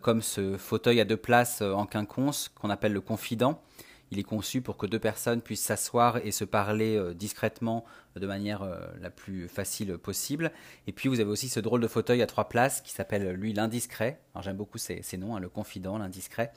comme 0.00 0.22
ce 0.22 0.56
fauteuil 0.56 1.00
à 1.00 1.04
deux 1.04 1.16
places 1.16 1.62
en 1.62 1.86
quinconce 1.86 2.48
qu'on 2.48 2.70
appelle 2.70 2.92
le 2.92 3.00
confident, 3.00 3.60
il 4.10 4.18
est 4.18 4.24
conçu 4.24 4.60
pour 4.60 4.76
que 4.76 4.86
deux 4.86 4.98
personnes 4.98 5.40
puissent 5.40 5.64
s'asseoir 5.64 6.18
et 6.18 6.32
se 6.32 6.44
parler 6.44 6.96
euh, 6.96 7.14
discrètement 7.14 7.84
de 8.16 8.26
manière 8.26 8.62
euh, 8.62 8.80
la 9.00 9.10
plus 9.10 9.48
facile 9.48 9.96
possible. 9.98 10.50
Et 10.86 10.92
puis 10.92 11.08
vous 11.08 11.20
avez 11.20 11.30
aussi 11.30 11.48
ce 11.48 11.60
drôle 11.60 11.80
de 11.80 11.86
fauteuil 11.86 12.20
à 12.20 12.26
trois 12.26 12.48
places 12.48 12.80
qui 12.80 12.92
s'appelle 12.92 13.30
lui 13.32 13.52
l'indiscret. 13.52 14.20
Alors 14.34 14.42
j'aime 14.42 14.56
beaucoup 14.56 14.78
ces, 14.78 15.02
noms, 15.16 15.36
hein, 15.36 15.40
le 15.40 15.48
confident, 15.48 15.96
l'indiscret, 15.98 16.52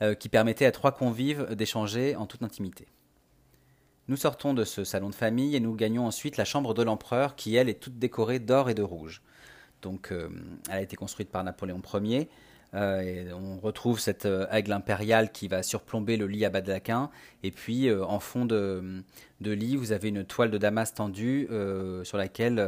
euh, 0.00 0.14
qui 0.14 0.28
permettait 0.28 0.64
à 0.64 0.72
trois 0.72 0.92
convives 0.92 1.54
d'échanger 1.54 2.16
en 2.16 2.26
toute 2.26 2.42
intimité. 2.42 2.86
Nous 4.08 4.16
sortons 4.16 4.54
de 4.54 4.64
ce 4.64 4.84
salon 4.84 5.10
de 5.10 5.14
famille 5.14 5.56
et 5.56 5.60
nous 5.60 5.74
gagnons 5.74 6.06
ensuite 6.06 6.36
la 6.36 6.44
chambre 6.44 6.74
de 6.74 6.82
l'empereur 6.82 7.34
qui, 7.36 7.56
elle, 7.56 7.68
est 7.68 7.80
toute 7.80 7.98
décorée 7.98 8.38
d'or 8.38 8.70
et 8.70 8.74
de 8.74 8.82
rouge. 8.82 9.22
Donc, 9.82 10.12
elle 10.12 10.76
a 10.76 10.80
été 10.80 10.96
construite 10.96 11.30
par 11.30 11.44
Napoléon 11.44 11.82
Ier. 11.94 12.28
Euh, 12.74 13.30
on 13.32 13.58
retrouve 13.58 14.00
cette 14.00 14.26
euh, 14.26 14.46
aigle 14.50 14.72
impériale 14.72 15.32
qui 15.32 15.48
va 15.48 15.62
surplomber 15.62 16.16
le 16.16 16.26
lit 16.26 16.44
à 16.44 16.50
Badaquin. 16.50 17.10
Et 17.42 17.50
puis, 17.50 17.88
euh, 17.88 18.04
en 18.04 18.20
fond 18.20 18.44
de, 18.44 19.02
lit, 19.40 19.76
vous 19.76 19.92
avez 19.92 20.08
une 20.08 20.24
toile 20.24 20.50
de 20.50 20.58
damas 20.58 20.92
tendue 20.92 21.48
sur 22.04 22.18
laquelle 22.18 22.58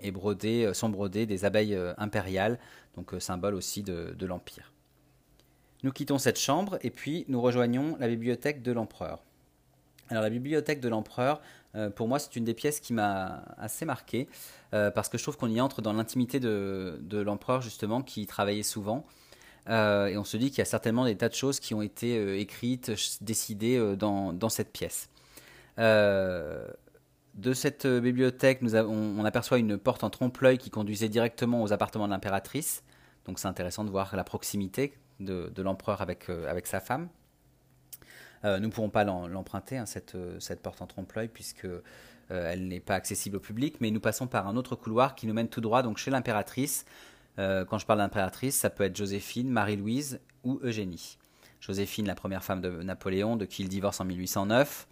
est 0.00 0.74
sont 0.74 0.88
brodées 0.88 1.26
des 1.26 1.44
abeilles 1.44 1.78
impériales, 1.98 2.58
donc 2.96 3.14
symbole 3.18 3.54
aussi 3.54 3.82
de 3.82 4.26
l'Empire. 4.26 4.72
Nous 5.82 5.92
quittons 5.92 6.18
cette 6.18 6.38
chambre 6.38 6.78
et 6.82 6.90
puis 6.90 7.24
nous 7.28 7.40
rejoignons 7.40 7.96
la 8.00 8.08
bibliothèque 8.08 8.62
de 8.62 8.72
l'empereur. 8.72 9.22
Alors 10.10 10.22
la 10.22 10.30
bibliothèque 10.30 10.80
de 10.80 10.88
l'empereur, 10.88 11.40
pour 11.94 12.08
moi, 12.08 12.18
c'est 12.18 12.36
une 12.36 12.44
des 12.44 12.54
pièces 12.54 12.80
qui 12.80 12.94
m'a 12.94 13.42
assez 13.58 13.84
marqué, 13.84 14.28
parce 14.70 15.08
que 15.08 15.18
je 15.18 15.22
trouve 15.22 15.36
qu'on 15.36 15.50
y 15.50 15.60
entre 15.60 15.82
dans 15.82 15.92
l'intimité 15.92 16.40
de, 16.40 17.18
l'empereur, 17.18 17.60
justement, 17.60 18.02
qui 18.02 18.26
travaillait 18.26 18.62
souvent. 18.62 19.04
Euh, 19.68 20.06
et 20.06 20.16
on 20.16 20.24
se 20.24 20.36
dit 20.36 20.50
qu'il 20.50 20.58
y 20.58 20.62
a 20.62 20.66
certainement 20.66 21.04
des 21.04 21.16
tas 21.16 21.28
de 21.28 21.34
choses 21.34 21.60
qui 21.60 21.74
ont 21.74 21.82
été 21.82 22.18
euh, 22.18 22.38
écrites, 22.38 22.92
décidées 23.20 23.76
euh, 23.76 23.96
dans, 23.96 24.48
cette 24.48 24.72
pièce. 24.72 25.08
de 25.76 27.52
cette 27.52 27.86
bibliothèque, 27.86 28.62
nous 28.62 28.76
on, 28.76 29.24
aperçoit 29.24 29.58
une 29.58 29.76
porte 29.76 30.04
en 30.04 30.10
trompe-l'œil 30.10 30.58
qui 30.58 30.70
conduisait 30.70 31.08
directement 31.08 31.62
aux 31.62 31.72
appartements 31.72 32.06
de 32.06 32.12
l'impératrice. 32.12 32.82
Donc 33.26 33.38
c'est 33.38 33.48
intéressant 33.48 33.84
de 33.84 33.90
voir 33.90 34.14
la 34.14 34.24
proximité 34.24 34.94
de, 35.18 35.50
l'empereur 35.58 36.00
avec 36.00 36.66
sa 36.66 36.80
femme. 36.80 37.08
Nous 38.44 38.60
ne 38.60 38.68
pourrons 38.68 38.90
pas 38.90 39.04
l'emprunter, 39.04 39.78
hein, 39.78 39.86
cette, 39.86 40.16
cette, 40.38 40.62
porte 40.62 40.80
en 40.82 40.86
trompe-l'œil, 40.86 41.28
puisque 41.28 41.66
elle 42.28 42.68
n'est 42.68 42.80
pas 42.80 42.94
accessible 42.94 43.36
au 43.36 43.40
public, 43.40 43.76
mais 43.80 43.90
nous 43.90 44.00
passons 44.00 44.26
par 44.26 44.46
un 44.46 44.56
autre 44.56 44.76
couloir 44.76 45.14
qui 45.14 45.26
nous 45.26 45.34
mène 45.34 45.48
tout 45.48 45.60
droit 45.60 45.82
donc 45.82 45.98
chez 45.98 46.10
l'impératrice, 46.10 46.84
euh, 47.38 47.64
quand 47.64 47.78
je 47.78 47.86
parle 47.86 47.98
d'impératrice, 47.98 48.56
ça 48.56 48.70
peut 48.70 48.84
être 48.84 48.96
Joséphine, 48.96 49.50
Marie-Louise 49.50 50.20
ou 50.44 50.58
Eugénie. 50.62 51.18
Joséphine, 51.60 52.06
la 52.06 52.14
première 52.14 52.44
femme 52.44 52.60
de 52.60 52.82
Napoléon, 52.82 53.36
de 53.36 53.44
qui 53.44 53.62
il 53.62 53.68
divorce 53.68 54.00
en 54.00 54.04
1809. 54.04 54.86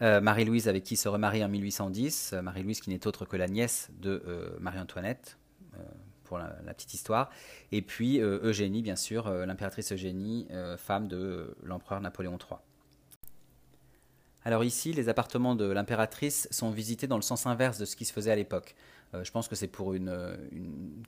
Euh, 0.00 0.20
Marie-Louise, 0.20 0.68
avec 0.68 0.84
qui 0.84 0.94
il 0.94 0.96
se 0.96 1.08
remarie 1.08 1.44
en 1.44 1.48
1810. 1.48 2.32
Euh, 2.32 2.42
Marie-Louise, 2.42 2.80
qui 2.80 2.90
n'est 2.90 3.06
autre 3.06 3.24
que 3.24 3.36
la 3.36 3.46
nièce 3.46 3.90
de 4.00 4.56
Marie-Antoinette, 4.60 5.38
la, 6.38 6.74
petite 6.74 6.94
histoire. 6.94 7.30
Et 7.70 7.82
puis 7.82 8.20
Eugénie, 8.20 8.82
bien 8.82 8.96
sûr, 8.96 9.30
l'impératrice 9.30 9.92
Eugénie, 9.92 10.48
femme 10.76 11.08
de 11.08 11.56
l'empereur 11.62 12.00
Napoléon 12.00 12.38
III. 12.38 12.58
Alors 14.44 14.64
ici, 14.64 14.92
les 14.92 15.08
appartements 15.08 15.54
de 15.54 15.66
l'impératrice 15.66 16.48
sont 16.50 16.70
visités 16.70 17.06
dans 17.06 17.16
le 17.16 17.22
sens 17.22 17.46
inverse 17.46 17.78
de 17.78 17.84
ce 17.84 17.94
qui 17.94 18.04
se 18.04 18.12
faisait 18.12 18.32
à 18.32 18.36
l'époque. 18.36 18.74
Euh, 19.14 19.24
je 19.24 19.30
pense 19.30 19.48
que 19.48 19.54
c'est 19.54 19.68
pour 19.68 19.94
une, 19.94 20.36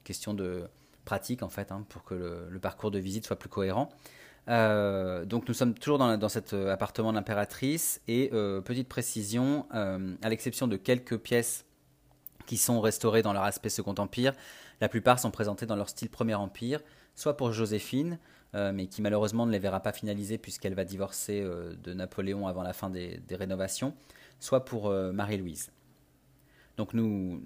question 0.04 0.34
de 0.34 0.64
pratique, 1.04 1.42
en 1.42 1.48
fait, 1.48 1.72
hein, 1.72 1.84
pour 1.88 2.04
que 2.04 2.14
le, 2.48 2.58
parcours 2.58 2.90
de 2.90 2.98
visite 2.98 3.26
soit 3.26 3.38
plus 3.38 3.48
cohérent. 3.48 3.90
Euh, 4.48 5.24
donc 5.24 5.48
nous 5.48 5.54
sommes 5.54 5.72
toujours 5.72 5.98
dans, 5.98 6.28
cet 6.28 6.52
appartement 6.52 7.10
de 7.10 7.16
l'impératrice 7.16 8.02
et 8.08 8.28
euh, 8.34 8.60
petite 8.60 8.88
précision, 8.88 9.66
à 9.70 10.28
l'exception 10.28 10.68
de 10.68 10.76
quelques 10.76 11.18
pièces 11.18 11.64
qui 12.46 12.58
sont 12.58 12.80
restaurées 12.80 13.22
dans 13.22 13.32
leur 13.32 13.44
aspect 13.44 13.70
Second 13.70 13.94
Empire, 13.96 14.34
la 14.80 14.88
plupart 14.88 15.18
sont 15.18 15.30
présentées 15.30 15.66
dans 15.66 15.76
leur 15.76 15.88
style 15.88 16.10
Premier 16.10 16.34
Empire, 16.34 16.80
soit 17.14 17.36
pour 17.36 17.52
Joséphine, 17.52 18.18
mais 18.54 18.86
qui 18.86 19.02
malheureusement 19.02 19.46
ne 19.46 19.52
les 19.52 19.58
verra 19.58 19.80
pas 19.80 19.92
finalisées 19.92 20.38
puisqu'elle 20.38 20.74
va 20.74 20.84
divorcer 20.84 21.42
de 21.42 21.92
Napoléon 21.92 22.46
avant 22.46 22.62
la 22.62 22.72
fin 22.72 22.88
des 22.88 23.20
rénovations, 23.32 23.94
soit 24.38 24.64
pour 24.64 24.90
Marie-Louise. 24.90 25.70
Donc 26.76 26.92
nous, 26.92 27.40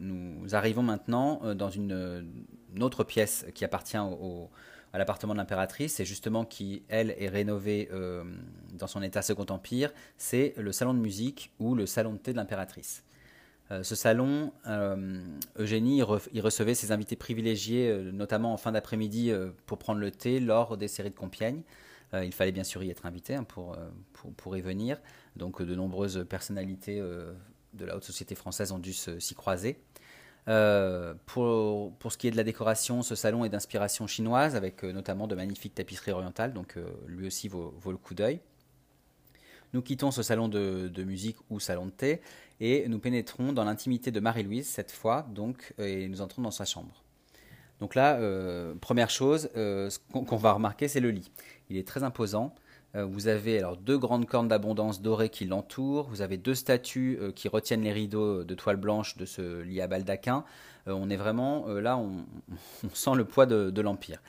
arrivons 0.53 0.83
maintenant 0.83 1.41
euh, 1.45 1.55
dans 1.55 1.71
une, 1.71 2.33
autre 2.81 3.05
pièce 3.05 3.47
qui 3.55 3.65
appartient 3.65 3.97
à 3.97 4.99
l'appartement 4.99 5.35
de 5.35 5.39
l'impératrice 5.39 6.01
et 6.01 6.05
justement 6.05 6.45
qui, 6.45 6.83
elle, 6.89 7.15
est 7.19 7.29
rénovée 7.29 7.89
euh, 7.93 8.25
dans 8.73 8.87
son 8.87 9.03
état 9.03 9.23
Second 9.23 9.47
Empire, 9.51 9.93
c'est 10.17 10.55
le 10.57 10.73
salon 10.73 10.95
de 10.95 10.99
musique 10.99 11.53
ou 11.59 11.75
le 11.75 11.87
salon 11.87 12.15
de 12.15 12.19
thé 12.19 12.33
de 12.33 12.37
l'impératrice. 12.37 13.05
Euh, 13.71 13.83
ce 13.83 13.95
salon, 13.95 14.53
Eugénie 15.59 15.99
y, 15.99 16.41
recevait 16.41 16.75
ses 16.75 16.93
invités 16.93 17.17
privilégiés, 17.17 17.95
notamment 18.13 18.53
en 18.53 18.57
fin 18.57 18.73
d'après-midi, 18.73 19.33
pour 19.67 19.79
prendre 19.79 20.01
le 20.01 20.11
thé 20.11 20.41
lors 20.41 20.77
des 20.77 20.89
séries 20.89 21.11
de 21.11 21.17
Compiègne. 21.17 21.63
il 22.15 22.33
fallait 22.33 22.53
bien 22.53 22.65
sûr 22.65 22.83
y 22.83 22.91
être 22.91 23.05
invité 23.07 23.35
hein, 23.35 23.45
pour, 23.45 23.77
pour, 24.37 24.57
y 24.57 24.61
venir. 24.61 25.01
Donc 25.37 25.63
de 25.63 25.75
nombreuses 25.75 26.25
personnalités 26.29 27.01
de 27.01 27.85
la 27.85 27.97
haute 27.97 28.05
société 28.05 28.35
française 28.35 28.73
ont 28.73 28.79
dû 28.79 28.93
s'y 28.93 29.35
croiser. 29.35 29.79
Euh, 30.49 31.13
pour, 31.27 31.93
pour, 31.99 32.11
ce 32.11 32.17
qui 32.17 32.27
est 32.27 32.31
de 32.31 32.37
la 32.37 32.45
décoration, 32.45 33.03
ce 33.03 33.15
salon 33.15 33.45
est 33.45 33.51
d'inspiration 33.51 34.07
chinoise, 34.07 34.57
avec 34.57 34.83
euh, 34.83 34.93
notamment 34.93 35.27
de 35.27 35.35
magnifiques 35.35 35.75
tapisseries 35.75 36.13
orientales, 36.13 36.55
donc 36.55 36.77
euh, 36.77 36.87
lui 37.07 37.27
aussi 37.27 37.49
vaut, 37.49 37.75
le 37.85 37.99
coup 37.99 38.15
d'œil. 38.15 38.41
Nous 39.75 39.83
quittons 39.83 40.11
ce 40.11 40.23
salon 40.23 40.49
de, 40.49 41.05
musique 41.05 41.37
ou 41.51 41.61
salon 41.61 41.87
de 41.87 41.91
thé 41.91 42.23
et 42.61 42.89
nous 42.89 42.99
pénétrons 42.99 43.53
dans 43.53 43.65
l'intimité 43.65 44.11
de 44.11 44.21
Marie-Louise 44.21 44.67
cette 44.67 44.91
fois, 44.91 45.27
donc, 45.35 45.75
et 45.79 46.09
nous 46.09 46.21
entrons 46.21 46.43
dans 46.43 46.51
sa 46.51 46.65
chambre. 46.65 47.05
Donc 47.81 47.95
là, 47.95 48.19
première 48.81 49.09
chose 49.09 49.49
qu'on 50.13 50.37
va 50.37 50.53
remarquer, 50.53 50.89
c'est 50.89 51.01
le 51.01 51.11
lit. 51.11 51.31
Il 51.71 51.77
est 51.77 51.87
très 51.87 52.03
imposant. 52.03 52.55
Euh, 52.97 53.05
vous 53.05 53.29
avez 53.29 53.59
alors 53.59 53.77
deux 53.77 53.99
grandes 53.99 54.27
cornes 54.27 54.49
d'abondance 54.49 55.03
dorées 55.03 55.29
qui 55.29 55.45
l'entourent. 55.45 56.09
Vous 56.09 56.23
avez 56.23 56.37
deux 56.37 56.55
statues 56.55 57.19
euh, 57.21 57.33
qui 57.33 57.49
retiennent 57.49 57.83
les 57.83 57.93
rideaux 57.93 58.45
de 58.45 58.55
toile 58.55 58.77
blanche 58.77 59.17
de 59.17 59.27
ce 59.27 59.61
lit 59.61 59.81
à 59.81 59.87
baldaquin. 59.87 60.45
Euh, 60.87 60.93
on 60.93 61.11
est 61.11 61.17
vraiment 61.17 61.67
là, 61.69 61.99
on, 61.99 62.25
sent 62.95 63.15
le 63.15 63.25
poids 63.25 63.47
de, 63.47 63.81
l'empire. 63.81 64.21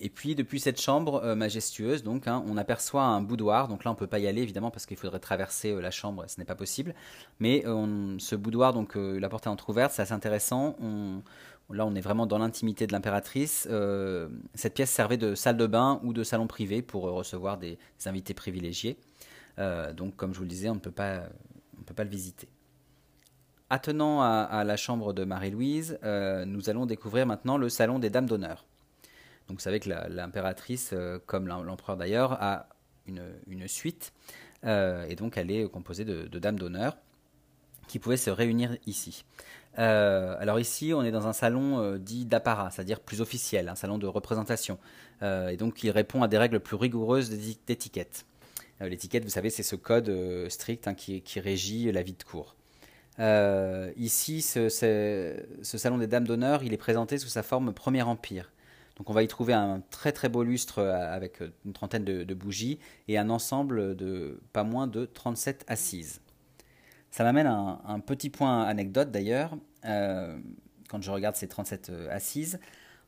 Et 0.00 0.10
puis 0.10 0.34
depuis 0.34 0.60
cette 0.60 0.80
chambre 0.80 1.34
majestueuse, 1.34 2.02
donc, 2.02 2.28
hein, 2.28 2.44
on 2.46 2.56
aperçoit 2.56 3.02
un 3.02 3.22
boudoir. 3.22 3.68
Donc 3.68 3.84
là, 3.84 3.90
on 3.90 3.94
peut 3.94 4.06
pas 4.06 4.18
y 4.18 4.26
aller 4.26 4.42
évidemment 4.42 4.70
parce 4.70 4.86
qu'il 4.86 4.96
faudrait 4.96 5.20
traverser 5.20 5.74
la 5.80 5.90
chambre, 5.90 6.24
ce 6.28 6.38
n'est 6.38 6.44
pas 6.44 6.54
possible. 6.54 6.94
Mais 7.40 7.64
ce 7.64 8.36
boudoir, 8.36 8.72
donc 8.72 8.94
la 8.96 9.28
porte 9.28 9.46
est 9.46 9.50
entrouverte, 9.50 9.92
c'est 9.92 10.02
assez 10.02 10.12
intéressant. 10.12 10.76
Là, 11.70 11.84
on 11.84 11.94
est 11.94 12.00
vraiment 12.00 12.26
dans 12.26 12.38
l'intimité 12.38 12.86
de 12.86 12.92
l'impératrice. 12.92 13.66
Euh, 13.70 14.28
cette 14.54 14.74
pièce 14.74 14.90
servait 14.90 15.16
de 15.16 15.34
salle 15.34 15.56
de 15.56 15.66
bain 15.66 16.00
ou 16.04 16.12
de 16.12 16.22
salon 16.22 16.46
privé 16.46 16.80
pour 16.80 17.08
euh, 17.08 17.12
recevoir 17.12 17.58
des, 17.58 17.78
invités 18.04 18.34
privilégiés. 18.34 18.98
Euh, 19.58 19.92
donc, 19.92 20.14
comme 20.16 20.32
je 20.32 20.38
vous 20.38 20.44
le 20.44 20.50
disais, 20.50 20.68
on 20.68 20.76
ne 20.76 20.80
peut 20.80 20.92
pas, 20.92 21.22
on 21.78 21.82
peut 21.82 21.94
pas 21.94 22.04
le 22.04 22.10
visiter. 22.10 22.48
Attenant 23.68 24.22
à, 24.22 24.62
la 24.62 24.76
chambre 24.76 25.12
de 25.12 25.24
Marie-Louise, 25.24 25.98
nous 26.04 26.70
allons 26.70 26.86
découvrir 26.86 27.26
maintenant 27.26 27.58
le 27.58 27.68
salon 27.68 27.98
des 27.98 28.10
dames 28.10 28.26
d'honneur. 28.26 28.64
Donc, 29.48 29.58
vous 29.58 29.62
savez 29.62 29.80
que 29.80 29.88
l'impératrice, 29.88 30.94
comme 31.26 31.46
l'empereur 31.46 31.96
d'ailleurs, 31.96 32.32
a 32.42 32.68
une, 33.06 33.68
suite. 33.68 34.12
et 34.64 35.14
donc, 35.16 35.36
elle 35.36 35.50
est 35.50 35.68
composée 35.68 36.04
de, 36.04 36.38
dames 36.38 36.58
d'honneur 36.58 36.96
qui 37.86 37.98
pouvaient 37.98 38.16
se 38.16 38.30
réunir 38.30 38.76
ici. 38.86 39.24
Euh, 39.78 40.36
alors 40.38 40.58
ici, 40.58 40.92
on 40.94 41.02
est 41.02 41.10
dans 41.10 41.26
un 41.26 41.32
salon 41.32 41.80
euh, 41.80 41.98
dit 41.98 42.24
d'apparat, 42.24 42.70
c'est-à-dire 42.70 43.00
plus 43.00 43.20
officiel, 43.20 43.68
un 43.68 43.74
salon 43.74 43.98
de 43.98 44.06
représentation, 44.06 44.78
euh, 45.22 45.48
et 45.48 45.56
donc 45.56 45.82
il 45.84 45.90
répond 45.90 46.22
à 46.22 46.28
des 46.28 46.38
règles 46.38 46.60
plus 46.60 46.76
rigoureuses 46.76 47.30
d'étiquette. 47.66 48.24
L'étiquette, 48.80 49.24
vous 49.24 49.30
savez, 49.30 49.48
c'est 49.48 49.62
ce 49.62 49.74
code 49.74 50.12
strict 50.50 50.86
hein, 50.86 50.92
qui, 50.92 51.40
régit 51.40 51.90
la 51.92 52.02
vie 52.02 52.12
de 52.12 52.22
cour. 52.22 52.56
ici, 53.96 54.42
ce, 54.42 54.68
salon 55.62 55.96
des 55.96 56.06
dames 56.06 56.26
d'honneur, 56.26 56.62
il 56.62 56.74
est 56.74 56.78
présenté 56.78 57.16
sous 57.16 57.28
sa 57.28 57.42
forme 57.42 57.72
Premier 57.72 58.02
Empire. 58.02 58.50
Donc 58.96 59.10
on 59.10 59.12
va 59.12 59.22
y 59.22 59.28
trouver 59.28 59.52
un 59.52 59.82
très 59.90 60.12
très 60.12 60.28
beau 60.28 60.42
lustre 60.42 60.82
avec 60.82 61.42
une 61.64 61.72
trentaine 61.72 62.04
de, 62.04 62.34
bougies 62.34 62.78
et 63.08 63.18
un 63.18 63.28
ensemble 63.28 63.94
de 63.94 64.40
pas 64.52 64.64
moins 64.64 64.86
de 64.86 65.04
37 65.04 65.64
assises. 65.68 66.20
Ça 67.10 67.22
m'amène 67.24 67.46
à 67.46 67.80
un, 67.86 68.00
petit 68.00 68.30
point 68.30 68.64
anecdote 68.64 69.10
d'ailleurs. 69.10 69.56
quand 69.82 71.02
je 71.02 71.10
regarde 71.10 71.36
ces 71.36 71.46
37 71.46 71.92
assises, 72.10 72.58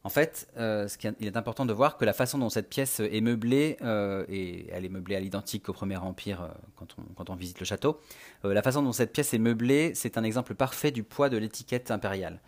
en 0.04 0.10
fait, 0.10 0.48
euh, 0.56 0.88
il 1.20 1.26
est 1.26 1.36
important 1.36 1.66
de 1.66 1.72
voir 1.72 1.96
que 1.96 2.04
la 2.04 2.12
façon 2.12 2.38
dont 2.38 2.48
cette 2.48 2.68
pièce 2.68 3.00
est 3.00 3.20
meublée, 3.20 3.76
euh, 3.82 4.24
et 4.28 4.68
elle 4.70 4.84
est 4.84 4.88
meublée 4.88 5.16
à 5.16 5.20
l'identique 5.20 5.68
au 5.68 5.72
Premier 5.72 5.96
Empire 5.96 6.42
euh, 6.42 6.48
quand, 7.16 7.30
on, 7.30 7.34
visite 7.34 7.58
le 7.58 7.66
château, 7.66 8.00
la 8.44 8.62
façon 8.62 8.82
dont 8.82 8.92
cette 8.92 9.12
pièce 9.12 9.34
est 9.34 9.38
meublée, 9.38 9.92
c'est 9.94 10.16
un 10.16 10.22
exemple 10.22 10.54
parfait 10.54 10.92
du 10.92 11.02
poids 11.02 11.28
de 11.28 11.36
l'étiquette 11.36 11.90
impériale. 11.90 12.40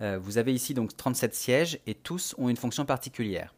Vous 0.00 0.38
avez 0.38 0.54
ici 0.54 0.74
donc 0.74 0.96
37 0.96 1.34
sièges 1.34 1.80
et 1.86 1.94
tous 1.94 2.34
ont 2.38 2.48
une 2.48 2.56
fonction 2.56 2.84
particulière. 2.84 3.54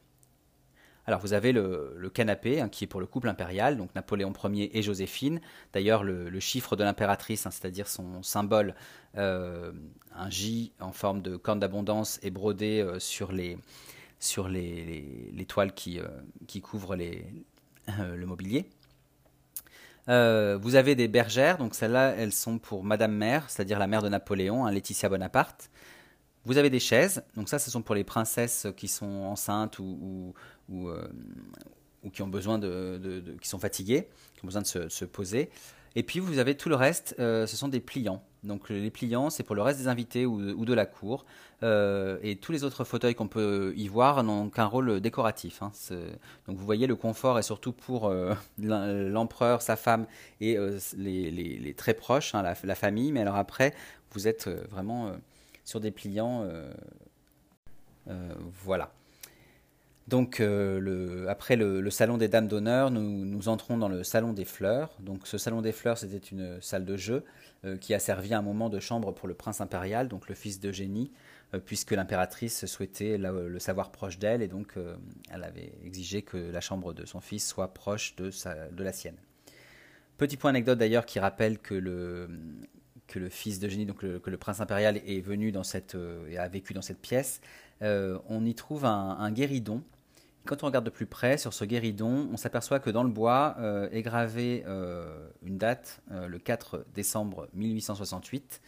Alors 1.11 1.21
vous 1.21 1.33
avez 1.33 1.51
le, 1.51 2.11
canapé 2.15 2.61
hein, 2.61 2.69
qui 2.69 2.85
est 2.85 2.87
pour 2.87 3.01
le 3.01 3.07
couple 3.07 3.29
impérial, 3.29 3.77
donc 3.77 3.93
Napoléon 3.97 4.33
Ier 4.45 4.79
et 4.79 4.83
Joséphine. 4.83 5.41
D'ailleurs 5.73 6.05
le, 6.05 6.39
chiffre 6.39 6.77
de 6.77 6.85
l'impératrice, 6.85 7.47
hein, 7.47 7.51
c'est-à-dire 7.51 7.89
son 7.89 8.23
symbole, 8.23 8.77
euh, 9.17 9.73
un 10.15 10.31
J 10.31 10.73
en 10.79 10.93
forme 10.93 11.21
de 11.21 11.37
corne 11.37 11.59
d'abondance, 11.59 12.21
est 12.23 12.31
brodé 12.31 12.81
euh, 12.81 13.01
sur, 13.01 13.33
les, 13.33 13.59
toiles 15.49 15.73
qui, 15.73 15.99
euh, 15.99 16.07
couvrent 16.63 16.97
le 16.97 18.25
mobilier. 18.25 18.67
vous 20.07 20.75
avez 20.77 20.95
des 20.95 21.09
bergères, 21.09 21.59
donc 21.59 21.75
celles-là, 21.75 22.15
elles 22.17 22.33
sont 22.33 22.59
pour 22.59 22.85
Madame 22.85 23.17
Mère, 23.17 23.51
c'est-à-dire 23.51 23.81
la 23.81 23.87
mère 23.89 24.03
de 24.03 24.09
Napoléon, 24.09 24.65
hein, 24.65 24.71
Laetitia 24.71 25.09
Bonaparte. 25.09 25.71
Vous 26.47 26.57
avez 26.57 26.71
des 26.71 26.81
chaises, 26.81 27.23
donc 27.37 27.49
ça, 27.49 27.59
ce 27.59 27.71
sont 27.71 27.83
pour 27.83 27.95
les 27.95 28.05
princesses 28.05 28.67
qui 28.77 28.89
sont 28.89 29.25
enceintes 29.25 29.79
ou, 29.79 30.35
euh, 30.73 31.07
qui 32.13 32.23
ont 32.23 32.29
besoin 32.29 32.59
de, 32.59 33.23
qui 33.43 33.49
sont 33.49 33.59
fatiguées, 33.59 34.09
qui 34.35 34.45
ont 34.45 34.47
besoin 34.47 34.63
de 34.63 34.89
se, 34.89 35.05
poser. 35.05 35.51
Et 35.97 36.03
puis 36.03 36.19
vous 36.19 36.39
avez 36.39 36.57
tout 36.57 36.69
le 36.69 36.77
reste, 36.77 37.15
euh, 37.19 37.47
ce 37.47 37.57
sont 37.57 37.69
des 37.69 37.81
pliants. 37.81 38.23
Donc 38.43 38.71
les 38.71 38.91
pliants, 38.91 39.29
c'est 39.29 39.43
pour 39.43 39.55
le 39.55 39.61
reste 39.61 39.81
des 39.81 39.89
invités 39.89 40.25
ou, 40.25 40.65
de 40.65 40.73
la 40.73 40.87
cour. 40.87 41.27
Euh, 41.63 42.19
et 42.23 42.37
tous 42.37 42.53
les 42.53 42.65
autres 42.65 42.85
fauteuils 42.85 43.15
qu'on 43.15 43.29
peut 43.29 43.75
y 43.77 43.89
voir 43.89 44.23
n'ont 44.23 44.49
qu'un 44.49 44.65
rôle 44.65 45.01
décoratif. 45.01 45.63
Hein. 45.63 45.73
Donc 46.47 46.57
vous 46.57 46.65
voyez, 46.65 46.87
le 46.87 46.97
confort 46.97 47.39
est 47.39 47.43
surtout 47.43 47.73
pour 47.73 48.11
l'empereur, 48.59 49.61
sa 49.61 49.77
femme 49.77 50.07
et 50.41 50.57
les, 50.97 51.75
très 51.77 51.93
proches, 51.93 52.35
hein, 52.35 52.43
la, 52.43 52.75
famille. 52.75 53.13
Mais 53.13 53.21
alors 53.21 53.37
après, 53.37 53.75
vous 54.13 54.27
êtes 54.27 54.49
vraiment 54.71 55.13
sur 55.71 55.81
des 55.81 55.91
pliants. 55.91 56.47
voilà. 58.65 58.93
Donc, 60.11 60.41
euh, 60.41 61.29
après 61.29 61.55
le, 61.55 61.89
salon 61.89 62.19
des 62.19 62.27
dames 62.27 62.49
d'honneur, 62.49 62.91
nous, 62.91 63.49
entrons 63.49 63.79
dans 63.79 63.89
le 63.89 64.03
salon 64.03 64.33
des 64.33 64.45
fleurs. 64.45 64.91
Donc, 64.99 65.29
ce 65.29 65.39
salon 65.39 65.63
des 65.63 65.71
fleurs, 65.71 65.99
c'était 65.99 66.19
une 66.19 66.61
salle 66.61 66.85
de 66.85 66.97
jeu 66.97 67.25
euh, 67.65 67.77
qui 67.77 67.95
a 67.95 68.01
servi 68.01 68.35
un 68.35 68.43
moment 68.43 68.71
de 68.71 68.81
chambre 68.81 69.13
pour 69.13 69.29
le 69.29 69.35
prince 69.35 69.61
impérial, 69.61 70.09
donc 70.09 70.29
le 70.29 70.35
fils 70.35 70.59
d'Eugénie, 70.59 71.13
euh, 71.55 71.61
puisque 71.65 71.93
l'impératrice 71.93 72.67
souhaitait 72.67 73.19
le 73.19 73.59
savoir 73.61 73.93
proche 73.93 74.19
d'elle 74.19 74.43
et 74.43 74.49
donc 74.49 74.75
elle 75.31 75.45
avait 75.45 75.73
exigé 75.85 76.23
que 76.23 76.37
la 76.37 76.61
chambre 76.61 76.93
de 76.93 77.07
son 77.07 77.21
fils 77.21 77.47
soit 77.47 77.73
proche 77.73 78.17
de, 78.17 78.33
la 78.83 78.93
sienne. 78.93 79.17
Petit 80.19 80.37
point 80.37 80.51
anecdote 80.51 80.79
d'ailleurs 80.79 81.07
qui 81.07 81.21
rappelle 81.21 81.61
que 81.61 81.75
le, 81.75 82.29
fils 83.31 83.59
d'Eugénie, 83.59 83.87
donc 83.87 83.99
que 83.99 84.31
le 84.31 84.37
prince 84.37 84.61
impérial, 84.61 84.99
est 84.99 85.21
venu 85.21 85.53
dans 85.53 85.65
cette 85.65 85.97
et 86.29 86.39
a 86.39 86.49
vécu 86.49 86.75
dans 86.75 86.83
cette 86.83 87.01
pièce. 87.01 87.41
on 87.81 88.45
y 88.45 88.55
trouve 88.55 88.85
un 88.85 89.31
guéridon 89.33 89.83
quand 90.47 90.63
on 90.63 90.67
regarde 90.67 90.85
de 90.85 90.91
plus 90.91 91.07
près 91.07 91.37
sur 91.37 91.53
ce 91.53 91.65
guéridon, 91.65 92.29
on 92.33 92.37
s'aperçoit 92.37 92.81
que 92.81 92.91
dans 92.91 93.03
le 93.03 93.11
bois 93.11 93.57
euh, 93.59 93.89
est 93.93 94.03
gravée 94.03 94.65
euh, 94.67 95.29
une 95.43 95.59
date, 95.59 96.01
euh, 96.13 96.27
le 96.29 96.39
4 96.39 96.87
décembre 96.95 97.49
1868. 97.55 98.61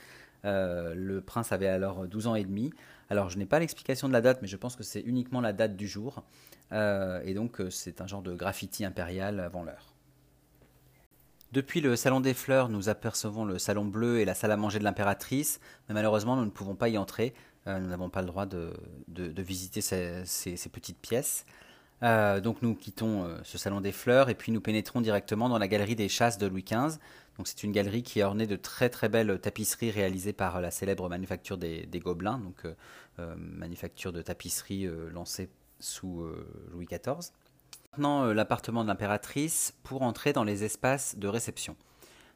le 0.44 1.20
prince 1.20 1.52
avait 1.52 1.68
alors 1.68 2.06
12 2.06 2.26
ans 2.26 2.34
et 2.34 2.44
demi. 2.44 2.72
Alors 3.08 3.30
je 3.30 3.38
n'ai 3.38 3.46
pas 3.46 3.58
l'explication 3.58 4.08
de 4.08 4.12
la 4.12 4.20
date, 4.20 4.42
mais 4.42 4.48
je 4.48 4.56
pense 4.56 4.76
que 4.76 4.82
c'est 4.82 5.00
uniquement 5.00 5.40
la 5.40 5.52
date 5.52 5.76
du 5.76 5.88
jour. 5.88 6.22
et 6.72 7.34
donc 7.34 7.60
c'est 7.70 8.00
un 8.00 8.06
genre 8.06 8.22
de 8.22 8.34
graffiti 8.34 8.84
impérial 8.84 9.40
avant 9.40 9.62
l'heure. 9.64 9.91
Depuis 11.52 11.82
le 11.82 11.96
salon 11.96 12.20
des 12.20 12.32
fleurs, 12.32 12.70
nous 12.70 12.88
apercevons 12.88 13.44
le 13.44 13.58
salon 13.58 13.84
bleu 13.84 14.20
et 14.20 14.24
la 14.24 14.34
salle 14.34 14.52
à 14.52 14.56
manger 14.56 14.78
de 14.78 14.84
l'impératrice, 14.84 15.60
mais 15.88 15.94
malheureusement 15.94 16.34
nous 16.34 16.46
ne 16.46 16.50
pouvons 16.50 16.74
pas 16.74 16.88
y 16.88 16.96
entrer. 16.96 17.34
nous 17.66 17.88
n'avons 17.88 18.08
pas 18.08 18.22
le 18.22 18.26
droit 18.26 18.46
de, 18.46 18.72
visiter 19.42 19.82
ces 19.82 20.68
petites 20.72 20.98
pièces. 20.98 21.44
Euh, 22.02 22.40
donc 22.40 22.62
nous 22.62 22.74
quittons 22.74 23.24
euh, 23.24 23.38
ce 23.44 23.58
salon 23.58 23.80
des 23.80 23.92
fleurs 23.92 24.28
et 24.28 24.34
puis 24.34 24.50
nous 24.50 24.60
pénétrons 24.60 25.00
directement 25.00 25.48
dans 25.48 25.58
la 25.58 25.68
galerie 25.68 25.94
des 25.94 26.08
chasses 26.08 26.36
de 26.36 26.46
Louis 26.46 26.64
XV. 26.64 26.98
Donc 27.38 27.46
c'est 27.46 27.62
une 27.62 27.70
galerie 27.70 28.02
qui 28.02 28.18
est 28.18 28.24
ornée 28.24 28.48
de 28.48 28.56
très 28.56 28.90
très 28.90 29.08
belles 29.08 29.38
tapisseries 29.40 29.92
réalisées 29.92 30.32
par 30.32 30.60
la 30.60 30.72
célèbre 30.72 31.08
manufacture 31.08 31.58
des, 31.58 31.86
Gobelins, 31.94 32.38
donc 32.38 32.64
euh, 32.64 33.34
manufacture 33.36 34.12
de 34.12 34.20
tapisserie 34.20 34.88
lancée 35.12 35.48
sous 35.78 36.26
Louis 36.72 36.86
XIV. 36.86 37.32
Maintenant 37.92 38.32
l'appartement 38.32 38.82
de 38.82 38.88
l'impératrice 38.88 39.74
pour 39.82 40.02
entrer 40.02 40.32
dans 40.32 40.44
les 40.44 40.64
espaces 40.64 41.16
de 41.16 41.28
réception. 41.28 41.76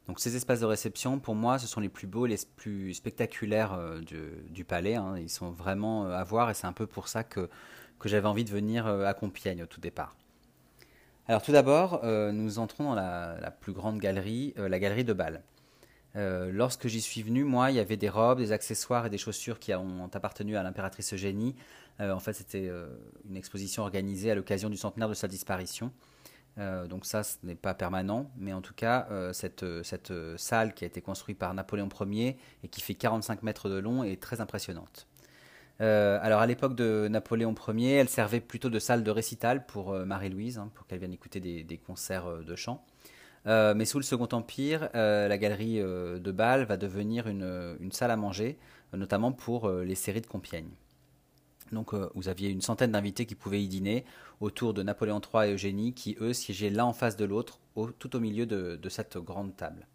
Donc 0.06 0.20
ces 0.20 0.36
espaces 0.36 0.60
de 0.60 0.66
réception, 0.66 1.18
pour 1.18 1.34
moi, 1.34 1.58
ce 1.58 1.66
sont 1.66 1.80
les 1.80 1.88
plus 1.88 2.06
beaux, 2.06 2.26
les 2.26 2.36
plus 2.56 2.94
spectaculaires 2.94 3.78
du, 4.50 4.64
palais. 4.64 4.94
Hein. 4.94 5.16
Ils 5.18 5.30
sont 5.30 5.50
vraiment 5.50 6.06
à 6.06 6.22
voir 6.22 6.50
et 6.50 6.54
c'est 6.54 6.66
un 6.66 6.72
peu 6.72 6.86
pour 6.86 7.08
ça 7.08 7.24
que 7.24 7.48
que 7.98 8.08
j'avais 8.08 8.26
envie 8.26 8.44
de 8.44 8.50
venir 8.50 8.86
euh, 8.86 9.04
à 9.04 9.14
Compiègne 9.14 9.62
au 9.62 9.66
tout 9.66 9.80
départ. 9.80 10.16
Alors 11.28 11.42
tout 11.42 11.52
d'abord, 11.52 12.00
euh, 12.04 12.30
nous 12.32 12.58
entrons 12.58 12.84
dans 12.84 12.94
la, 12.94 13.50
plus 13.50 13.72
grande 13.72 13.98
galerie, 13.98 14.54
euh, 14.58 14.68
la 14.68 14.78
galerie 14.78 15.04
de 15.04 15.12
Bâle. 15.12 15.42
Lorsque 16.16 16.88
j'y 16.88 17.00
suis 17.00 17.22
venu, 17.22 17.44
moi, 17.44 17.70
il 17.70 17.76
y 17.76 17.80
avait 17.80 17.96
des 17.96 18.08
robes, 18.08 18.38
des 18.38 18.52
accessoires 18.52 19.06
et 19.06 19.10
des 19.10 19.18
chaussures 19.18 19.58
qui 19.58 19.74
ont 19.74 20.10
appartenu 20.12 20.56
à 20.56 20.62
l'impératrice 20.62 21.12
Eugénie. 21.12 21.54
en 22.00 22.20
fait, 22.20 22.32
c'était 22.32 22.70
une 23.28 23.36
exposition 23.36 23.82
organisée 23.82 24.30
à 24.30 24.34
l'occasion 24.34 24.70
du 24.70 24.76
centenaire 24.76 25.08
de 25.08 25.14
sa 25.14 25.28
disparition. 25.28 25.92
donc 26.56 27.04
ça, 27.04 27.22
ce 27.22 27.36
n'est 27.42 27.54
pas 27.54 27.74
permanent, 27.74 28.30
mais 28.38 28.52
en 28.52 28.62
tout 28.62 28.74
cas, 28.74 29.08
cette, 29.32 29.64
salle 30.36 30.74
qui 30.74 30.84
a 30.84 30.86
été 30.86 31.02
construite 31.02 31.38
par 31.38 31.52
Napoléon 31.52 31.88
Ier 32.06 32.38
et 32.64 32.68
qui 32.68 32.80
fait 32.80 32.94
45 32.94 33.42
mètres 33.42 33.68
de 33.68 33.76
long 33.76 34.02
est 34.02 34.20
très 34.20 34.40
impressionnante. 34.40 35.06
Euh, 35.80 36.18
alors 36.22 36.40
à 36.40 36.46
l'époque 36.46 36.74
de 36.74 37.08
Napoléon 37.08 37.54
Ier, 37.68 37.96
elle 37.96 38.08
servait 38.08 38.40
plutôt 38.40 38.70
de 38.70 38.78
salle 38.78 39.02
de 39.04 39.10
récital 39.10 39.66
pour 39.66 39.92
euh, 39.92 40.04
Marie-Louise, 40.04 40.58
hein, 40.58 40.70
pour 40.74 40.86
qu'elle 40.86 40.98
vienne 40.98 41.12
écouter 41.12 41.40
des, 41.40 41.78
concerts 41.78 42.26
euh, 42.26 42.42
de 42.42 42.56
chant. 42.56 42.84
Mais 43.46 43.84
sous 43.84 43.98
le 43.98 44.04
Second 44.04 44.28
Empire, 44.32 44.88
la 44.92 45.38
galerie 45.38 45.78
de 45.78 46.30
Bâle 46.32 46.64
va 46.64 46.76
devenir 46.76 47.28
une, 47.28 47.92
salle 47.92 48.10
à 48.10 48.16
manger, 48.16 48.58
notamment 48.92 49.32
pour 49.32 49.70
les 49.70 49.94
séries 49.94 50.20
de 50.20 50.26
Compiègne. 50.26 50.70
Donc 51.72 51.94
vous 52.14 52.28
aviez 52.28 52.50
une 52.50 52.60
centaine 52.60 52.92
d'invités 52.92 53.24
qui 53.24 53.34
pouvaient 53.34 53.62
y 53.62 53.68
dîner 53.68 54.04
autour 54.40 54.74
de 54.74 54.82
Napoléon 54.82 55.20
III 55.20 55.50
et 55.50 55.52
Eugénie, 55.54 55.94
qui 55.94 56.16
eux 56.20 56.32
siégeaient 56.32 56.70
l'un 56.70 56.84
en 56.84 56.92
face 56.92 57.16
de 57.16 57.24
l'autre, 57.24 57.60
tout 57.98 58.16
au 58.16 58.20
milieu 58.20 58.46
de 58.46 58.88
cette 58.88 59.16
grande 59.16 59.56
table. 59.56 59.86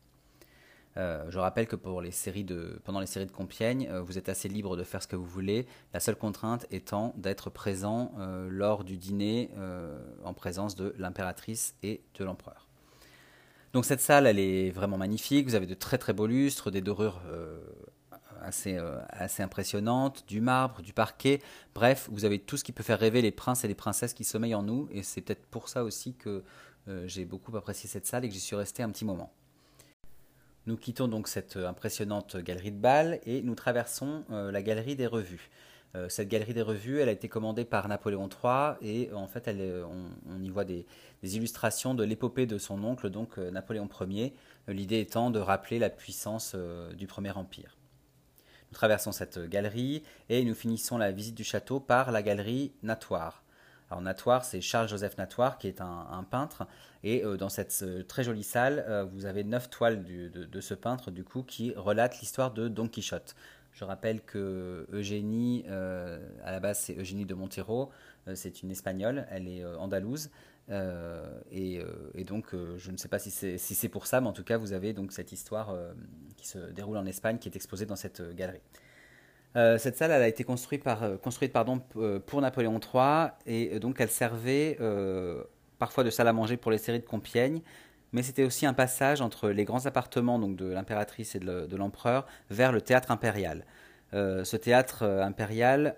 Euh, 0.97 1.25
je 1.29 1.39
rappelle 1.39 1.67
que 1.67 1.75
pendant 1.75 2.01
les 2.01 2.11
séries 2.11 2.43
de 2.43 3.31
Compiègne, 3.31 3.87
euh, 3.89 4.01
vous 4.01 4.17
êtes 4.17 4.29
assez 4.29 4.49
libre 4.49 4.75
de 4.75 4.83
faire 4.83 5.01
ce 5.01 5.07
que 5.07 5.15
vous 5.15 5.25
voulez, 5.25 5.65
la 5.93 5.99
seule 5.99 6.17
contrainte 6.17 6.65
étant 6.71 7.13
d'être 7.17 7.49
présent 7.49 8.13
euh, 8.19 8.49
lors 8.49 8.83
du 8.83 8.97
dîner 8.97 9.49
en 10.23 10.33
présence 10.33 10.75
de 10.75 10.93
l'impératrice 10.97 11.75
et 11.83 12.01
de 12.17 12.23
l'empereur. 12.23 12.67
Donc 13.73 13.85
cette 13.85 14.01
salle, 14.01 14.27
elle 14.27 14.39
est 14.39 14.71
vraiment 14.71 14.97
magnifique, 14.97 15.47
vous 15.47 15.55
avez 15.55 15.65
de 15.65 15.73
très 15.73 15.97
très 15.97 16.13
beaux 16.13 16.27
lustres, 16.27 16.71
des 16.71 16.81
dorures 16.81 17.21
assez, 18.41 18.77
assez 19.09 19.41
impressionnantes, 19.43 20.25
du 20.27 20.41
marbre, 20.41 20.81
du 20.81 20.91
parquet, 20.91 21.41
bref, 21.73 22.09
vous 22.11 22.25
avez 22.25 22.39
tout 22.39 22.57
ce 22.57 22.65
qui 22.65 22.73
peut 22.73 22.83
faire 22.83 22.99
rêver 22.99 23.21
les 23.21 23.31
princes 23.31 23.63
et 23.63 23.69
les 23.69 23.75
princesses 23.75 24.13
qui 24.13 24.25
sommeillent 24.25 24.55
en 24.55 24.63
nous, 24.63 24.89
et 24.91 25.03
c'est 25.03 25.21
peut-être 25.21 25.45
pour 25.45 25.69
ça 25.69 25.85
aussi 25.85 26.15
que 26.15 26.43
j'ai 27.05 27.23
beaucoup 27.23 27.55
apprécié 27.55 27.87
cette 27.87 28.07
salle 28.07 28.25
et 28.25 28.27
que 28.27 28.33
j'y 28.33 28.41
suis 28.41 28.57
resté 28.57 28.83
un 28.83 28.89
petit 28.89 29.05
moment. 29.05 29.31
Nous 30.67 30.77
quittons 30.77 31.07
donc 31.07 31.27
cette 31.27 31.57
euh, 31.57 31.67
impressionnante 31.67 32.37
galerie 32.37 32.71
de 32.71 32.79
bal 32.79 33.19
et 33.25 33.41
nous 33.41 33.55
traversons 33.55 34.23
euh, 34.29 34.51
la 34.51 34.61
galerie 34.61 34.95
des 34.95 35.07
revues. 35.07 35.49
Euh, 35.95 36.07
cette 36.07 36.29
galerie 36.29 36.53
des 36.53 36.61
revues, 36.61 36.99
elle 36.99 37.09
a 37.09 37.11
été 37.11 37.27
commandée 37.27 37.65
par 37.65 37.87
Napoléon 37.87 38.29
III 38.29 38.75
et 38.81 39.11
en 39.13 39.27
fait, 39.27 39.49
on, 39.49 40.41
y 40.41 40.49
voit 40.49 40.63
des, 40.63 40.85
illustrations 41.23 41.93
de 41.93 42.03
l'épopée 42.03 42.45
de 42.45 42.57
son 42.57 42.83
oncle, 42.83 43.09
donc 43.09 43.37
Napoléon 43.37 43.89
Ier, 44.07 44.33
l'idée 44.67 44.99
étant 44.99 45.29
de 45.29 45.39
rappeler 45.39 45.79
la 45.79 45.89
puissance 45.89 46.55
du 46.97 47.07
Premier 47.07 47.31
Empire. 47.31 47.77
Nous 48.71 48.75
traversons 48.75 49.11
cette 49.11 49.37
galerie 49.37 50.01
et 50.29 50.43
nous 50.45 50.55
finissons 50.55 50.97
la 50.97 51.11
visite 51.11 51.35
du 51.35 51.43
château 51.43 51.79
par 51.79 52.11
la 52.11 52.23
galerie 52.23 52.71
Natoire. 52.83 53.43
Alors 53.89 54.01
Natoire, 54.01 54.45
c'est 54.45 54.61
Charles-Joseph 54.61 55.17
Natoire 55.17 55.57
qui 55.57 55.67
est 55.67 55.81
un, 55.81 56.25
peintre. 56.31 56.65
Et 57.03 57.23
dans 57.37 57.49
cette 57.49 58.07
très 58.07 58.23
jolie 58.23 58.43
salle, 58.43 59.07
vous 59.11 59.25
avez 59.25 59.43
neuf 59.43 59.69
toiles 59.69 60.03
de, 60.03 60.29
de, 60.29 60.61
ce 60.61 60.73
peintre 60.73 61.11
du 61.11 61.25
coup 61.25 61.43
qui 61.43 61.73
relatent 61.75 62.21
l'histoire 62.21 62.51
de 62.51 62.69
Don 62.69 62.87
Quichotte. 62.87 63.35
Je 63.71 63.83
rappelle 63.83 64.21
que 64.21 64.85
Eugénie, 64.91 65.65
à 65.67 66.51
la 66.51 66.59
base 66.59 66.79
c'est 66.79 66.97
Eugénie 66.97 67.25
de 67.25 67.33
Montero, 67.33 67.89
c'est 68.35 68.63
une 68.63 68.71
espagnole, 68.71 69.25
elle 69.31 69.47
est 69.47 69.65
andalouse. 69.65 70.29
Et, 71.51 71.83
donc, 72.25 72.53
je 72.53 72.91
ne 72.91 72.97
sais 72.97 73.07
pas 73.07 73.17
si 73.17 73.31
c'est 73.31 73.89
pour 73.89 74.07
ça, 74.07 74.21
mais 74.21 74.27
en 74.27 74.33
tout 74.33 74.43
cas, 74.43 74.57
vous 74.57 74.73
avez 74.73 74.93
donc 74.93 75.13
cette 75.13 75.31
histoire 75.31 75.75
qui 76.37 76.47
se 76.47 76.59
déroule 76.71 76.97
en 76.97 77.05
Espagne 77.05 77.37
qui 77.37 77.47
est 77.47 77.55
exposée 77.55 77.85
dans 77.85 77.95
cette 77.95 78.21
galerie. 78.35 78.61
Euh, 79.57 79.77
cette 79.77 79.97
salle 79.97 80.11
elle 80.11 80.21
a 80.21 80.27
été 80.27 80.43
construite, 80.45 80.85
euh, 80.87 81.17
euh, 81.97 82.19
pour 82.19 82.41
Napoléon 82.41 82.79
III 82.79 83.31
et 83.45 83.79
donc 83.79 83.99
elle 83.99 84.09
servait 84.09 84.77
parfois 85.77 86.03
de 86.03 86.09
salle 86.09 86.27
à 86.27 86.33
manger 86.33 86.57
pour 86.57 86.71
les 86.71 86.77
séries 86.77 86.99
de 86.99 87.05
Compiègne, 87.05 87.61
mais 88.13 88.23
c'était 88.23 88.43
aussi 88.43 88.65
un 88.65 88.73
passage 88.73 89.21
entre 89.21 89.49
les 89.49 89.63
grands 89.63 89.85
appartements 89.85 90.39
donc 90.39 90.55
de 90.55 90.65
l'impératrice 90.65 91.35
et 91.35 91.39
de 91.39 91.75
l'empereur 91.75 92.25
vers 92.49 92.71
le 92.71 92.81
théâtre 92.81 93.11
impérial. 93.11 93.65
ce 94.11 94.55
théâtre 94.55 95.03
impérial, 95.03 95.95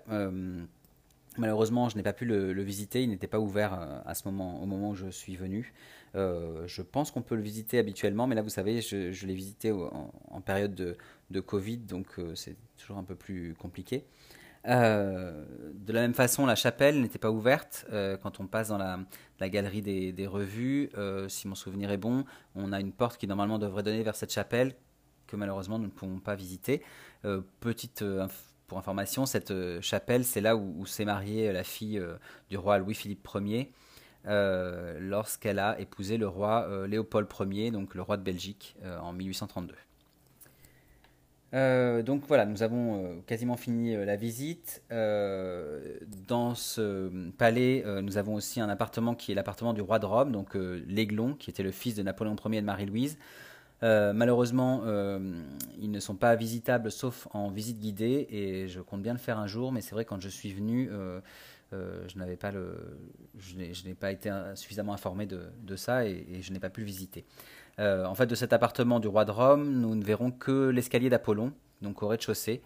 malheureusement, 1.38 1.88
je 1.88 1.96
n'ai 1.96 2.02
pas 2.02 2.12
pu 2.12 2.24
le, 2.24 2.62
visiter, 2.62 3.02
il 3.02 3.10
n'était 3.10 3.26
pas 3.26 3.40
ouvert 3.40 4.02
à 4.06 4.14
ce 4.14 4.28
moment, 4.28 4.62
au 4.62 4.66
moment 4.66 4.90
où 4.90 4.94
je 4.94 5.08
suis 5.08 5.36
venu. 5.36 5.72
je 6.14 6.82
pense 6.82 7.10
qu'on 7.10 7.22
peut 7.22 7.34
le 7.36 7.42
visiter 7.42 7.78
habituellement, 7.78 8.26
mais 8.26 8.34
là, 8.34 8.42
vous 8.42 8.48
savez, 8.48 8.80
je, 8.80 9.26
l'ai 9.26 9.34
visité 9.34 9.72
en, 9.72 10.40
période 10.40 10.74
de, 11.30 11.40
Covid, 11.40 11.78
donc 11.78 12.06
euh, 12.18 12.34
c'est 12.34 12.56
toujours 12.76 12.98
un 12.98 13.02
peu 13.02 13.16
plus 13.16 13.54
compliqué. 13.54 14.04
Euh, 14.66 15.44
de 15.74 15.92
la 15.92 16.00
même 16.00 16.14
façon, 16.14 16.46
la 16.46 16.54
chapelle 16.54 17.00
n'était 17.00 17.18
pas 17.18 17.30
ouverte. 17.30 17.86
Euh, 17.92 18.16
quand 18.16 18.40
on 18.40 18.46
passe 18.46 18.68
dans 18.68 18.78
la, 18.78 19.48
galerie 19.48 19.82
des, 19.82 20.26
revues, 20.26 20.90
si 21.28 21.48
mon 21.48 21.54
souvenir 21.54 21.90
est 21.90 21.98
bon, 21.98 22.24
on 22.54 22.72
a 22.72 22.80
une 22.80 22.92
porte 22.92 23.18
qui 23.18 23.26
normalement 23.26 23.58
devrait 23.58 23.82
donner 23.82 24.02
vers 24.02 24.16
cette 24.16 24.32
chapelle 24.32 24.74
que 25.26 25.36
malheureusement 25.36 25.78
nous 25.78 25.86
ne 25.86 25.90
pouvons 25.90 26.18
pas 26.18 26.34
visiter. 26.34 26.82
petite 27.60 28.04
pour 28.66 28.78
information, 28.78 29.26
cette 29.26 29.52
chapelle, 29.82 30.24
c'est 30.24 30.40
là 30.40 30.56
où, 30.56 30.86
s'est 30.86 31.04
mariée 31.04 31.52
la 31.52 31.64
fille 31.64 32.02
du 32.48 32.56
roi 32.56 32.78
Louis-Philippe 32.78 33.28
Ier. 33.34 33.70
lorsqu'elle 34.24 35.58
a 35.58 35.78
épousé 35.78 36.16
le 36.16 36.26
roi 36.26 36.86
Léopold 36.86 37.28
Ier, 37.50 37.70
donc 37.70 37.94
le 37.94 38.00
roi 38.00 38.16
de 38.16 38.22
Belgique, 38.22 38.76
en 39.02 39.12
1832. 39.12 39.74
Euh, 41.54 42.02
donc 42.02 42.24
voilà, 42.26 42.46
nous 42.46 42.62
avons 42.62 43.04
euh, 43.04 43.20
quasiment 43.26 43.56
fini 43.56 43.94
euh, 43.94 44.04
la 44.04 44.16
visite. 44.16 44.82
dans 44.90 46.54
ce 46.54 47.30
palais, 47.32 47.84
nous 48.02 48.18
avons 48.18 48.34
aussi 48.34 48.60
un 48.60 48.68
appartement 48.68 49.14
qui 49.14 49.32
est 49.32 49.34
l'appartement 49.34 49.72
du 49.72 49.80
roi 49.80 49.98
de 49.98 50.06
Rome, 50.06 50.32
donc 50.32 50.54
l'Aiglon, 50.54 51.34
qui 51.34 51.50
était 51.50 51.62
le 51.62 51.70
fils 51.70 51.94
de 51.94 52.02
Napoléon 52.02 52.36
Ier 52.46 52.58
et 52.58 52.60
de 52.60 52.66
Marie-Louise. 52.66 53.18
malheureusement, 53.82 54.82
ils 55.78 55.90
ne 55.90 56.00
sont 56.00 56.16
pas 56.16 56.34
visitables 56.36 56.90
sauf 56.90 57.28
en 57.32 57.50
visite 57.50 57.78
guidée 57.78 58.26
et 58.30 58.68
je 58.68 58.80
compte 58.80 59.02
bien 59.02 59.12
le 59.12 59.18
faire 59.18 59.38
un 59.38 59.46
jour, 59.46 59.72
mais 59.72 59.80
c'est 59.80 59.94
vrai 59.94 60.04
quand 60.04 60.20
je 60.20 60.28
suis 60.28 60.52
venu, 60.52 60.90
je 61.72 62.18
n'avais 62.18 62.36
pas 62.36 62.52
le, 62.52 62.76
je 63.38 63.56
n'ai 63.86 63.94
pas 63.94 64.12
été 64.12 64.30
suffisamment 64.54 64.94
informé 64.94 65.26
de, 65.26 65.76
ça 65.76 66.06
et, 66.06 66.26
et 66.32 66.42
je 66.42 66.52
n'ai 66.52 66.60
pas 66.60 66.70
pu 66.70 66.80
le 66.80 66.86
visiter. 66.86 67.24
Euh, 67.78 68.04
en 68.04 68.14
fait, 68.14 68.26
de 68.26 68.34
cet 68.34 68.52
appartement 68.52 69.00
du 69.00 69.08
roi 69.08 69.24
de 69.24 69.30
Rome, 69.30 69.68
nous 69.68 69.94
ne 69.94 70.04
verrons 70.04 70.30
que 70.30 70.68
l'escalier 70.68 71.10
d'Apollon, 71.10 71.52
donc 71.82 72.02
au 72.02 72.08
rez-de-chaussée, 72.08 72.62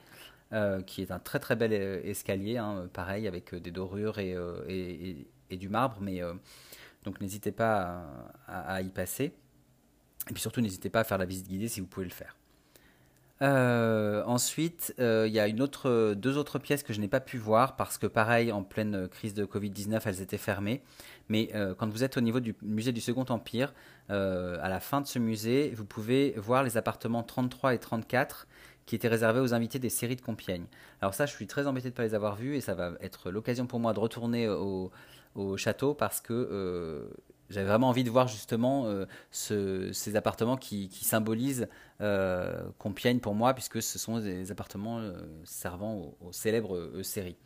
euh, 0.52 0.82
qui 0.82 1.02
est 1.02 1.10
un 1.10 1.18
très 1.18 1.38
très 1.38 1.56
bel 1.56 1.72
euh, 1.72 2.00
escalier, 2.04 2.58
hein, 2.58 2.88
pareil, 2.92 3.26
avec 3.26 3.54
des 3.54 3.70
dorures 3.70 4.18
et, 4.18 4.36
du 5.50 5.68
marbre, 5.68 5.96
mais 6.00 6.20
donc 7.04 7.20
n'hésitez 7.22 7.52
pas 7.52 8.04
à, 8.46 8.82
y 8.82 8.90
passer. 8.90 9.32
Et 10.28 10.34
puis 10.34 10.42
surtout, 10.42 10.60
n'hésitez 10.60 10.90
pas 10.90 11.00
à 11.00 11.04
faire 11.04 11.16
la 11.16 11.24
visite 11.24 11.48
guidée 11.48 11.68
si 11.68 11.80
vous 11.80 11.86
pouvez 11.86 12.04
le 12.04 12.12
faire. 12.12 12.36
Ensuite, 13.40 14.94
il 14.98 15.32
y 15.32 15.40
a 15.40 15.48
deux 15.50 16.36
autres 16.36 16.58
pièces 16.58 16.82
que 16.82 16.92
je 16.92 17.00
n'ai 17.00 17.08
pas 17.08 17.20
pu 17.20 17.38
voir 17.38 17.76
parce 17.76 17.98
que 17.98 18.06
pareil, 18.06 18.52
en 18.52 18.62
pleine 18.62 19.08
crise 19.08 19.34
de 19.34 19.44
Covid-19, 19.44 20.00
elles 20.04 20.20
étaient 20.22 20.38
fermées. 20.38 20.82
Mais 21.28 21.50
quand 21.78 21.88
vous 21.88 22.04
êtes 22.04 22.16
au 22.16 22.20
niveau 22.20 22.40
du 22.40 22.54
musée 22.62 22.92
du 22.92 23.00
Second 23.00 23.26
Empire, 23.28 23.72
euh, 24.10 24.56
à 24.62 24.68
la 24.68 24.80
fin 24.80 25.00
de 25.00 25.06
ce 25.06 25.18
musée, 25.18 25.72
vous 25.76 25.84
pouvez 25.84 26.34
voir 26.36 26.62
les 26.62 26.76
appartements 26.76 27.22
33 27.22 27.74
et 27.74 27.78
34 27.78 28.46
qui 28.86 28.94
étaient 28.94 29.08
réservés 29.08 29.40
aux 29.40 29.52
invités 29.52 29.78
des 29.78 29.90
séries 29.90 30.16
de 30.16 30.22
Compiègne. 30.22 30.64
Alors 31.02 31.12
ça, 31.12 31.26
je 31.26 31.32
suis 31.32 31.46
très 31.46 31.66
embêté 31.66 31.88
de 31.88 31.92
ne 31.92 31.96
pas 31.96 32.04
les 32.04 32.14
avoir 32.14 32.36
vus 32.36 32.56
et 32.56 32.62
ça 32.62 32.74
va 32.74 32.92
être 33.02 33.30
l'occasion 33.30 33.66
pour 33.66 33.80
moi 33.80 33.92
de 33.92 34.00
retourner 34.00 34.48
au, 34.48 34.90
château 35.56 35.94
parce 35.94 36.20
que 36.20 36.32
euh, 36.32 37.06
j'avais 37.50 37.66
vraiment 37.66 37.88
envie 37.88 38.04
de 38.04 38.10
voir 38.10 38.28
justement 38.28 38.86
euh, 38.86 39.06
ces 39.30 40.16
appartements 40.16 40.56
qui, 40.56 40.90
symbolisent 41.02 41.68
Compiègne 42.78 43.20
pour 43.20 43.34
moi 43.34 43.54
puisque 43.54 43.82
ce 43.82 43.98
sont 43.98 44.18
des 44.20 44.50
appartements 44.50 45.00
servant 45.44 46.14
aux, 46.20 46.32
célèbres 46.32 47.02
séries. 47.02 47.36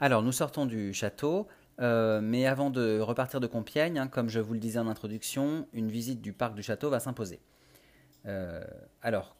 Alors 0.00 0.22
nous 0.22 0.32
sortons 0.32 0.66
du 0.66 0.92
château. 0.92 1.46
Euh, 1.80 2.20
mais 2.20 2.46
avant 2.46 2.70
de 2.70 2.98
repartir 2.98 3.40
de 3.40 3.46
Compiègne, 3.46 3.98
hein, 3.98 4.08
comme 4.08 4.28
je 4.28 4.40
vous 4.40 4.52
le 4.52 4.58
disais 4.58 4.78
en 4.78 4.88
introduction, 4.88 5.68
une 5.72 5.90
visite 5.90 6.20
du 6.20 6.32
parc 6.32 6.54
du 6.54 6.62
château 6.62 6.90
va 6.90 6.98
s'imposer. 6.98 7.40
Euh, 8.26 8.64
alors, 9.00 9.36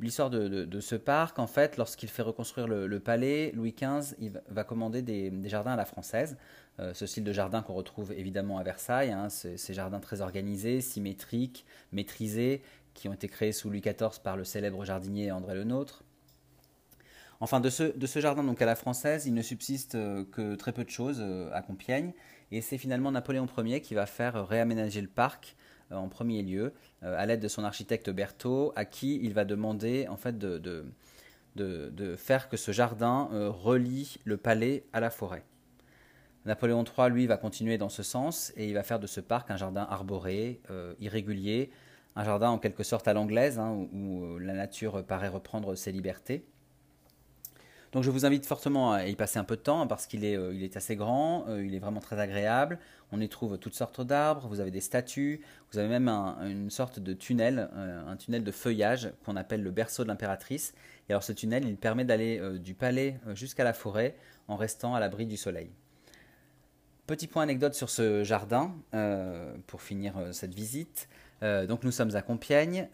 l'histoire 0.00 0.30
de, 0.30 0.80
ce 0.80 0.94
parc, 0.94 1.38
en 1.38 1.46
fait, 1.46 1.76
lorsqu'il 1.76 2.08
fait 2.08 2.22
reconstruire 2.22 2.66
le, 2.66 3.00
palais, 3.00 3.52
Louis 3.54 3.74
XV 3.74 4.14
il 4.18 4.32
va 4.48 4.64
commander 4.64 5.02
des, 5.02 5.32
jardins 5.44 5.72
à 5.72 5.76
la 5.76 5.84
française. 5.84 6.36
Euh, 6.80 6.94
ce 6.94 7.06
style 7.06 7.24
de 7.24 7.32
jardin 7.32 7.62
qu'on 7.62 7.74
retrouve 7.74 8.12
évidemment 8.12 8.58
à 8.58 8.62
Versailles, 8.62 9.12
hein, 9.12 9.28
ces 9.28 9.74
jardins 9.74 10.00
très 10.00 10.22
organisés, 10.22 10.80
symétriques, 10.80 11.66
maîtrisés, 11.92 12.62
qui 12.94 13.08
ont 13.08 13.12
été 13.12 13.28
créés 13.28 13.52
sous 13.52 13.68
Louis 13.68 13.80
XIV 13.80 14.20
par 14.22 14.36
le 14.36 14.44
célèbre 14.44 14.84
jardinier 14.84 15.30
André 15.30 15.54
Le 15.54 15.64
Nôtre. 15.64 16.04
Enfin, 17.40 17.60
de 17.60 17.70
ce, 17.70 17.82
de 17.82 18.06
jardin 18.06 18.44
donc 18.44 18.62
à 18.62 18.66
la 18.66 18.76
française, 18.76 19.26
il 19.26 19.34
ne 19.34 19.42
subsiste 19.42 19.96
euh, 19.96 20.24
que 20.30 20.54
très 20.54 20.72
peu 20.72 20.84
de 20.84 20.90
choses 20.90 21.18
euh, 21.20 21.50
à 21.52 21.60
Compiègne. 21.60 22.12
Et 22.52 22.60
c'est 22.60 22.78
finalement 22.78 23.10
Napoléon 23.10 23.48
Ier 23.58 23.80
qui 23.80 23.94
va 23.94 24.06
faire 24.06 24.46
réaménager 24.46 25.00
le 25.00 25.08
parc 25.08 25.56
en 25.92 26.08
premier 26.08 26.42
lieu, 26.42 26.72
à 27.02 27.24
l'aide 27.26 27.40
de 27.40 27.48
son 27.48 27.64
architecte 27.64 28.10
Berthaud, 28.10 28.72
à 28.76 28.84
qui 28.84 29.20
il 29.22 29.34
va 29.34 29.44
demander 29.44 30.06
en 30.08 30.16
fait 30.16 30.38
de, 30.38 30.58
de, 30.58 30.84
de, 31.56 32.16
faire 32.16 32.48
que 32.48 32.56
ce 32.56 32.72
jardin 32.72 33.28
relie 33.32 34.16
le 34.24 34.36
palais 34.36 34.84
à 34.92 35.00
la 35.00 35.10
forêt. 35.10 35.44
Napoléon 36.44 36.84
III, 36.84 37.10
lui, 37.10 37.26
va 37.26 37.36
continuer 37.36 37.78
dans 37.78 37.88
ce 37.88 38.02
sens 38.02 38.52
et 38.56 38.66
il 38.66 38.74
va 38.74 38.82
faire 38.82 38.98
de 38.98 39.06
ce 39.06 39.20
parc 39.20 39.50
un 39.50 39.56
jardin 39.56 39.86
arboré, 39.88 40.60
irrégulier, 41.00 41.70
un 42.16 42.24
jardin 42.24 42.50
en 42.50 42.58
quelque 42.58 42.82
sorte 42.82 43.08
à 43.08 43.12
l'anglaise, 43.12 43.58
hein, 43.58 43.88
où, 43.92 44.38
la 44.38 44.54
nature 44.54 45.04
paraît 45.04 45.28
reprendre 45.28 45.74
ses 45.74 45.92
libertés. 45.92 46.44
Donc 47.92 48.04
je 48.04 48.10
vous 48.10 48.24
invite 48.24 48.46
fortement 48.46 48.92
à 48.92 49.06
y 49.06 49.14
passer 49.14 49.38
un 49.38 49.44
peu 49.44 49.54
de 49.54 49.60
temps 49.60 49.86
parce 49.86 50.06
qu'il 50.06 50.24
est, 50.24 50.36
euh, 50.36 50.68
assez 50.74 50.96
grand, 50.96 51.44
euh, 51.48 51.62
il 51.62 51.74
est 51.74 51.78
vraiment 51.78 52.00
très 52.00 52.18
agréable. 52.18 52.78
On 53.12 53.20
y 53.20 53.28
trouve 53.28 53.58
toutes 53.58 53.74
sortes 53.74 54.00
d'arbres, 54.00 54.48
vous 54.48 54.60
avez 54.60 54.70
des 54.70 54.80
statues, 54.80 55.42
vous 55.70 55.78
avez 55.78 55.88
même 55.88 56.08
une 56.08 56.70
sorte 56.70 56.98
de 56.98 57.12
tunnel, 57.12 57.68
euh, 57.74 58.10
un 58.10 58.16
tunnel 58.16 58.44
de 58.44 58.50
feuillage 58.50 59.12
qu'on 59.26 59.36
appelle 59.36 59.62
le 59.62 59.70
berceau 59.70 60.04
de 60.04 60.08
l'impératrice. 60.08 60.72
Et 61.08 61.12
alors 61.12 61.22
ce 61.22 61.32
tunnel, 61.32 61.66
il 61.66 61.76
permet 61.76 62.06
d'aller 62.06 62.40
du 62.58 62.74
palais 62.74 63.18
jusqu'à 63.34 63.64
la 63.64 63.74
forêt 63.74 64.16
en 64.48 64.56
restant 64.56 64.94
à 64.94 65.00
l'abri 65.00 65.26
du 65.26 65.36
soleil. 65.36 65.70
Petit 67.06 67.26
point 67.26 67.42
anecdote 67.42 67.74
sur 67.74 67.90
ce 67.90 68.24
jardin 68.24 68.74
pour 69.66 69.82
finir 69.82 70.14
cette 70.30 70.54
visite. 70.54 71.08
donc 71.42 71.82
nous 71.82 71.90
sommes 71.90 72.14
à 72.14 72.22
Compiègne. 72.22 72.88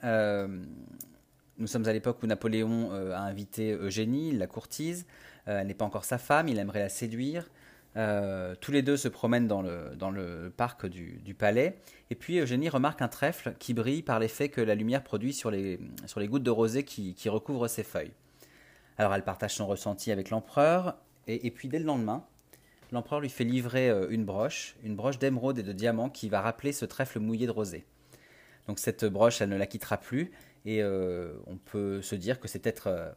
Nous 1.59 1.67
sommes 1.67 1.89
à 1.89 1.93
l'époque 1.93 2.23
où 2.23 2.27
Napoléon 2.29 2.93
euh, 2.93 3.13
a 3.13 3.19
invité 3.19 3.73
Eugénie, 3.73 4.31
la 4.31 4.47
courtise. 4.47 5.07
Euh, 5.49 5.59
elle 5.61 5.67
n'est 5.67 5.75
pas 5.75 5.85
encore 5.85 6.05
sa 6.05 6.17
femme, 6.17 6.47
il 6.47 6.59
aimerait 6.59 6.79
la 6.79 6.89
séduire. 6.89 7.51
Euh, 7.97 8.55
tous 8.61 8.71
les 8.71 8.83
deux 8.83 8.97
se 8.97 9.09
promènent 9.09 9.49
dans 9.49 9.61
le, 9.61 9.97
dans 9.97 10.13
le 10.13 10.53
parc 10.57 10.87
du, 10.87 11.35
palais. 11.37 11.79
Et 12.11 12.15
puis 12.15 12.39
Eugénie 12.39 12.69
remarque 12.69 13.03
un 13.03 13.09
trèfle 13.09 13.55
qui 13.59 13.75
brille 13.75 14.03
par 14.03 14.21
l'effet 14.21 14.51
que 14.51 14.61
la 14.61 14.77
lumière 14.77 15.03
produit 15.03 15.33
sur 15.33 15.51
les, 15.51 15.81
sur 16.07 16.21
les 16.21 16.29
gouttes 16.29 16.45
de 16.45 16.51
rosée 16.51 16.85
qui, 16.85 17.29
recouvrent 17.29 17.67
ses 17.67 17.83
feuilles. 17.83 18.13
Alors 18.97 19.13
elle 19.15 19.25
partage 19.25 19.55
son 19.55 19.67
ressenti 19.67 20.13
avec 20.13 20.31
l'empereur. 20.31 20.97
Et, 21.27 21.51
puis 21.51 21.69
dès 21.69 21.81
le 21.81 21.85
lendemain, 21.85 22.25
l'empereur 22.93 23.21
lui 23.21 23.29
fait 23.29 23.45
livrer 23.45 23.91
une 24.11 24.25
broche, 24.25 24.77
une 24.85 24.95
broche 24.95 25.19
d'émeraude 25.19 25.59
et 25.59 25.63
de 25.63 25.73
diamants 25.73 26.09
qui 26.09 26.29
va 26.29 26.41
rappeler 26.41 26.73
ce 26.73 26.85
trèfle 26.85 27.19
mouillé 27.19 27.47
de 27.47 27.53
rosée. 27.53 27.85
Donc 28.69 28.79
cette 28.79 29.05
broche, 29.05 29.41
elle 29.41 29.49
ne 29.49 29.57
la 29.57 29.67
quittera 29.67 29.97
plus 29.97 30.31
et 30.69 30.83
euh, 30.83 31.33
on 31.47 31.57
peut 31.57 32.03
se 32.03 32.15
dire 32.15 32.39
que 32.41 32.47
c'est 32.47 32.59
peut-être 32.59 32.89
euh, 32.89 33.11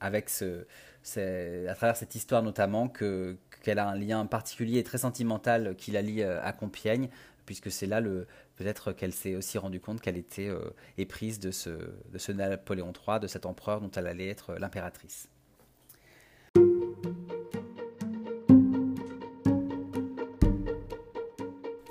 à 0.00 1.74
travers 1.74 1.96
cette 1.96 2.14
histoire 2.14 2.44
notamment 2.44 2.88
que 2.88 3.36
qu'elle 3.64 3.80
a 3.80 3.88
un 3.88 3.96
lien 3.96 4.24
particulier 4.24 4.78
et 4.78 4.84
très 4.84 4.98
sentimental 4.98 5.74
qui 5.74 5.90
la 5.90 6.00
lie 6.00 6.22
euh, 6.22 6.40
à 6.44 6.52
Compiègne, 6.52 7.08
puisque 7.44 7.72
c'est 7.72 7.86
là 7.86 8.00
le 8.00 8.28
peut-être 8.54 8.92
qu'elle 8.92 9.12
s'est 9.12 9.34
aussi 9.34 9.58
rendue 9.58 9.80
compte 9.80 10.00
qu'elle 10.00 10.16
était 10.16 10.48
éprise 10.96 11.40
de 11.40 11.50
ce, 11.50 11.70
de 11.70 12.18
ce 12.18 12.30
Napoléon 12.30 12.92
III, 12.92 13.18
de 13.18 13.26
cet 13.26 13.46
empereur 13.46 13.80
dont 13.80 13.90
elle 13.90 14.06
allait 14.06 14.28
être 14.28 14.54
l'impératrice. 14.54 15.28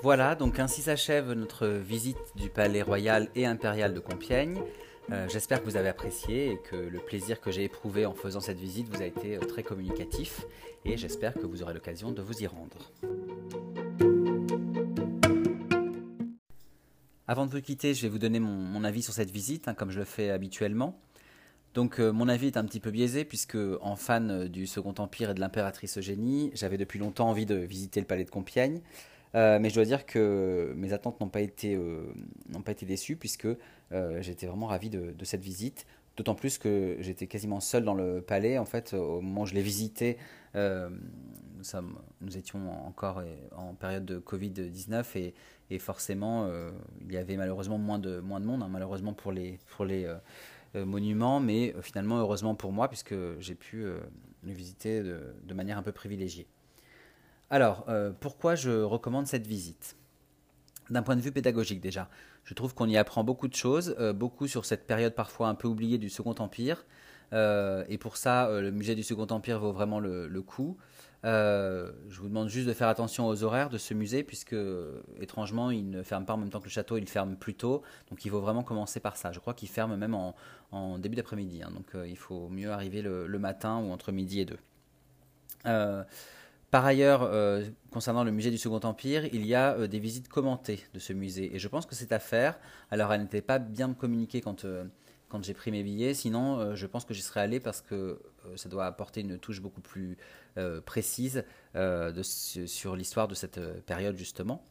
Voilà, 0.02 0.36
donc 0.36 0.60
ainsi 0.60 0.82
s'achève 0.82 1.32
notre 1.32 1.66
visite 1.66 2.16
du 2.36 2.48
Palais 2.48 2.82
Royal 2.82 3.28
et 3.34 3.44
Impérial 3.44 3.92
de 3.92 4.00
Compiègne. 4.00 4.62
Euh, 5.12 5.28
j'espère 5.28 5.60
que 5.60 5.66
vous 5.66 5.76
avez 5.76 5.88
apprécié 5.88 6.50
et 6.50 6.58
que 6.58 6.74
le 6.74 6.98
plaisir 6.98 7.40
que 7.40 7.52
j'ai 7.52 7.62
éprouvé 7.62 8.06
en 8.06 8.14
faisant 8.14 8.40
cette 8.40 8.58
visite 8.58 8.88
vous 8.88 9.02
a 9.02 9.04
été 9.04 9.36
euh, 9.36 9.40
très 9.40 9.62
communicatif 9.62 10.44
et 10.84 10.96
j'espère 10.96 11.34
que 11.34 11.46
vous 11.46 11.62
aurez 11.62 11.74
l'occasion 11.74 12.10
de 12.10 12.20
vous 12.22 12.42
y 12.42 12.46
rendre. 12.48 12.90
Avant 17.28 17.46
de 17.46 17.52
vous 17.52 17.60
quitter, 17.60 17.94
je 17.94 18.02
vais 18.02 18.08
vous 18.08 18.18
donner 18.18 18.40
mon, 18.40 18.82
avis 18.82 19.02
sur 19.02 19.12
cette 19.12 19.30
visite, 19.30 19.68
hein, 19.68 19.74
comme 19.74 19.92
je 19.92 20.00
le 20.00 20.04
fais 20.04 20.30
habituellement. 20.30 20.98
Donc 21.74 22.00
euh, 22.00 22.10
mon 22.12 22.28
avis 22.28 22.48
est 22.48 22.56
un 22.56 22.64
petit 22.64 22.80
peu 22.80 22.90
biaisé 22.90 23.24
puisque 23.24 23.58
en 23.80 23.94
fan 23.94 24.48
du 24.48 24.66
Second 24.66 24.94
Empire 24.98 25.30
et 25.30 25.34
de 25.34 25.40
l'impératrice 25.40 25.98
Eugénie, 25.98 26.50
j'avais 26.54 26.78
depuis 26.78 26.98
longtemps 26.98 27.28
envie 27.28 27.46
de 27.46 27.54
visiter 27.54 28.00
le 28.00 28.06
palais 28.06 28.24
de 28.24 28.30
Compiègne. 28.30 28.80
Euh, 29.36 29.58
mais 29.60 29.68
je 29.68 29.74
dois 29.74 29.84
dire 29.84 30.06
que 30.06 30.72
mes 30.76 30.92
attentes 30.92 31.20
n'ont 31.20 31.28
pas 31.28 31.42
été, 31.42 31.74
euh, 31.74 32.12
n'ont 32.48 32.62
pas 32.62 32.72
été 32.72 32.86
déçues 32.86 33.16
puisque 33.16 33.46
euh, 33.92 34.22
j'étais 34.22 34.46
vraiment 34.46 34.66
ravi 34.66 34.88
de, 34.88 35.24
cette 35.24 35.42
visite. 35.42 35.86
D'autant 36.16 36.34
plus 36.34 36.56
que 36.56 36.96
j'étais 37.00 37.26
quasiment 37.26 37.60
seul 37.60 37.84
dans 37.84 37.92
le 37.92 38.22
palais. 38.22 38.56
En 38.56 38.64
fait, 38.64 38.94
au 38.94 39.20
moment 39.20 39.42
où 39.42 39.46
je 39.46 39.52
l'ai 39.52 39.62
visité, 39.62 40.16
nous, 40.54 42.36
étions 42.38 42.70
encore 42.86 43.22
en 43.54 43.74
période 43.74 44.06
de 44.06 44.18
Covid-19 44.18 45.32
et, 45.68 45.78
forcément, 45.78 46.50
il 47.06 47.12
y 47.12 47.18
avait 47.18 47.36
malheureusement 47.36 47.76
moins 47.76 47.98
de, 47.98 48.20
moins 48.20 48.40
de 48.40 48.46
monde, 48.46 48.62
hein, 48.62 48.68
malheureusement 48.70 49.12
pour 49.12 49.30
les, 49.30 49.58
pour 49.76 49.84
les 49.84 50.10
monuments, 50.74 51.38
mais 51.38 51.74
finalement 51.82 52.16
heureusement 52.16 52.54
pour 52.54 52.72
moi 52.72 52.88
puisque 52.88 53.14
j'ai 53.38 53.54
pu 53.54 53.84
le 53.84 54.52
visiter 54.52 55.02
de 55.02 55.54
manière 55.54 55.76
un 55.76 55.82
peu 55.82 55.92
privilégiée. 55.92 56.46
Alors, 57.48 57.84
euh, 57.88 58.12
pourquoi 58.18 58.56
je 58.56 58.82
recommande 58.82 59.26
cette 59.26 59.46
visite? 59.46 59.96
D'un 60.90 61.02
point 61.02 61.16
de 61.16 61.20
vue 61.20 61.32
pédagogique 61.32 61.80
déjà, 61.80 62.08
je 62.44 62.54
trouve 62.54 62.74
qu'on 62.74 62.88
y 62.88 62.96
apprend 62.96 63.24
beaucoup 63.24 63.48
de 63.48 63.54
choses, 63.54 63.96
euh, 63.98 64.12
beaucoup 64.12 64.46
sur 64.46 64.64
cette 64.64 64.86
période 64.86 65.14
parfois 65.14 65.48
un 65.48 65.54
peu 65.54 65.68
oubliée 65.68 65.98
du 65.98 66.10
Second 66.10 66.34
Empire. 66.38 66.84
Euh, 67.32 67.84
et 67.88 67.98
pour 67.98 68.16
ça, 68.16 68.48
le 68.60 68.70
musée 68.70 68.94
du 68.94 69.02
Second 69.02 69.26
Empire 69.30 69.58
vaut 69.58 69.72
vraiment 69.72 69.98
le, 70.00 70.28
coup. 70.42 70.76
je 71.24 72.20
vous 72.20 72.28
demande 72.28 72.48
juste 72.48 72.68
de 72.68 72.72
faire 72.72 72.88
attention 72.88 73.26
aux 73.26 73.42
horaires 73.42 73.68
de 73.68 73.78
ce 73.78 73.94
musée, 73.94 74.22
puisque 74.24 74.56
étrangement, 75.20 75.70
il 75.70 75.90
ne 75.90 76.02
ferme 76.02 76.24
pas 76.24 76.34
en 76.34 76.38
même 76.38 76.50
temps 76.50 76.60
que 76.60 76.66
le 76.66 76.70
château, 76.70 76.98
il 76.98 77.08
ferme 77.08 77.36
plus 77.36 77.54
tôt. 77.54 77.82
Donc 78.10 78.24
il 78.24 78.30
faut 78.30 78.40
vraiment 78.40 78.62
commencer 78.62 79.00
par 79.00 79.16
ça. 79.16 79.32
Je 79.32 79.40
crois 79.40 79.54
qu'il 79.54 79.68
ferme 79.68 79.96
même 79.96 80.14
en, 80.14 80.98
début 80.98 81.16
d'après-midi. 81.16 81.62
Hein. 81.62 81.70
donc 81.72 81.96
il 82.06 82.18
faut 82.18 82.48
mieux 82.48 82.70
arriver 82.70 83.02
le, 83.02 83.26
le, 83.26 83.38
matin 83.38 83.78
ou 83.78 83.92
entre 83.92 84.10
midi 84.12 84.40
et 84.40 84.44
deux. 84.44 84.58
Par 86.70 86.84
ailleurs, 86.84 87.22
euh, 87.22 87.64
concernant 87.90 88.24
le 88.24 88.32
musée 88.32 88.50
du 88.50 88.58
Second 88.58 88.80
Empire, 88.80 89.26
il 89.32 89.46
y 89.46 89.54
a 89.54 89.74
euh, 89.74 89.86
des 89.86 90.00
visites 90.00 90.28
commentées 90.28 90.80
de 90.94 90.98
ce 90.98 91.12
musée. 91.12 91.54
Et 91.54 91.58
je 91.58 91.68
pense 91.68 91.86
que 91.86 91.94
c'est 91.94 92.12
à 92.12 92.18
faire. 92.18 92.58
Alors, 92.90 93.12
elle 93.12 93.22
n'était 93.22 93.42
pas 93.42 93.58
bien 93.58 93.94
communiquée 93.94 94.40
quand, 94.40 94.64
euh, 94.64 94.84
quand 95.28 95.44
j'ai 95.44 95.54
pris 95.54 95.70
mes 95.70 95.84
billets. 95.84 96.12
Sinon, 96.12 96.74
je 96.74 96.86
pense 96.86 97.04
que 97.04 97.14
j'y 97.14 97.22
serais 97.22 97.40
allé 97.40 97.60
parce 97.60 97.80
que 97.80 98.20
ça 98.56 98.68
doit 98.68 98.86
apporter 98.86 99.20
une 99.20 99.38
touche 99.38 99.60
beaucoup 99.60 99.80
plus 99.80 100.16
précise 100.84 101.44
sur 102.24 102.94
l'histoire 102.94 103.26
de 103.26 103.34
cette 103.34 103.60
période, 103.84 104.16
justement. 104.16 104.62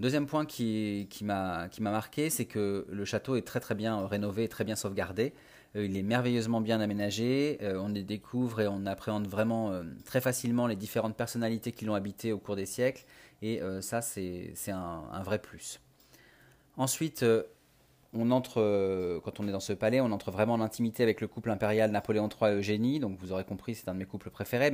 Deuxième 0.00 0.26
point 0.26 0.44
qui, 0.44 1.06
qui 1.08 1.24
m'a 1.24 1.68
marqué, 1.78 2.28
c'est 2.28 2.44
que 2.44 2.86
le 2.90 3.04
château 3.06 3.36
est 3.36 3.46
très 3.46 3.60
très 3.60 3.74
bien 3.74 4.06
rénové 4.06 4.44
et 4.44 4.48
très 4.48 4.64
bien 4.64 4.76
sauvegardé. 4.76 5.32
Euh, 5.76 5.86
il 5.86 5.96
est 5.96 6.02
merveilleusement 6.02 6.60
bien 6.60 6.80
aménagé. 6.80 7.58
Euh, 7.62 7.80
on 7.82 7.94
y 7.94 8.04
découvre 8.04 8.60
et 8.60 8.68
on 8.68 8.86
appréhende 8.86 9.26
vraiment 9.26 9.72
euh, 9.72 9.82
très 10.04 10.20
facilement 10.20 10.66
les 10.66 10.76
différentes 10.76 11.16
personnalités 11.16 11.72
qui 11.72 11.84
l'ont 11.84 11.94
habité 11.94 12.32
au 12.32 12.38
cours 12.38 12.56
des 12.56 12.66
siècles. 12.66 13.04
Et 13.42 13.60
ça, 13.82 14.00
c'est 14.00 14.54
un, 14.68 15.22
vrai 15.22 15.38
plus. 15.38 15.78
Ensuite, 16.78 17.26
on 18.14 18.30
entre, 18.30 19.20
quand 19.22 19.38
on 19.38 19.46
est 19.46 19.52
dans 19.52 19.60
ce 19.60 19.74
palais, 19.74 20.00
on 20.00 20.12
entre 20.12 20.30
vraiment 20.30 20.54
en 20.54 20.62
intimité 20.62 21.02
avec 21.02 21.20
le 21.20 21.28
couple 21.28 21.50
impérial 21.50 21.90
Napoléon 21.90 22.30
III 22.30 22.52
et 22.52 22.54
Eugénie. 22.54 23.00
Donc 23.00 23.18
vous 23.18 23.32
aurez 23.32 23.44
compris, 23.44 23.74
c'est 23.74 23.86
un 23.90 23.92
de 23.92 23.98
mes 23.98 24.06
couples 24.06 24.30
préférés. 24.30 24.70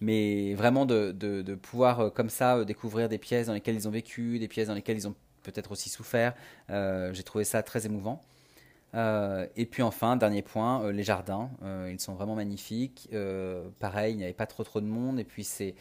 Mais, 0.00 0.54
vraiment 0.54 0.86
de, 0.86 1.54
pouvoir 1.56 2.10
comme 2.14 2.30
ça 2.30 2.64
découvrir 2.64 3.10
des 3.10 3.18
pièces 3.18 3.48
dans 3.48 3.52
lesquelles 3.52 3.76
ils 3.76 3.86
ont 3.86 3.90
vécu, 3.92 4.38
des 4.38 4.48
pièces 4.48 4.68
dans 4.68 4.74
lesquelles 4.74 4.96
ils 4.96 5.06
ont 5.08 5.16
peut-être 5.42 5.72
aussi 5.72 5.90
souffert. 5.90 6.32
J'ai 6.70 7.22
trouvé 7.22 7.44
ça 7.44 7.62
très 7.62 7.84
émouvant. 7.84 8.22
Euh, 8.94 9.46
et 9.56 9.66
puis 9.66 9.82
enfin, 9.82 10.16
dernier 10.16 10.42
point, 10.42 10.82
euh, 10.82 10.92
les 10.92 11.02
jardins. 11.02 11.50
Euh, 11.62 11.90
ils 11.92 12.00
sont 12.00 12.14
vraiment 12.14 12.34
magnifiques. 12.34 13.08
pareil, 13.78 14.14
il 14.14 14.16
n'y 14.16 14.24
avait 14.24 14.32
pas 14.32 14.46
trop 14.46 14.64
trop 14.64 14.80
de 14.80 14.86
monde. 14.86 15.20
Et 15.20 15.24
puis, 15.24 15.44
ce 15.44 15.72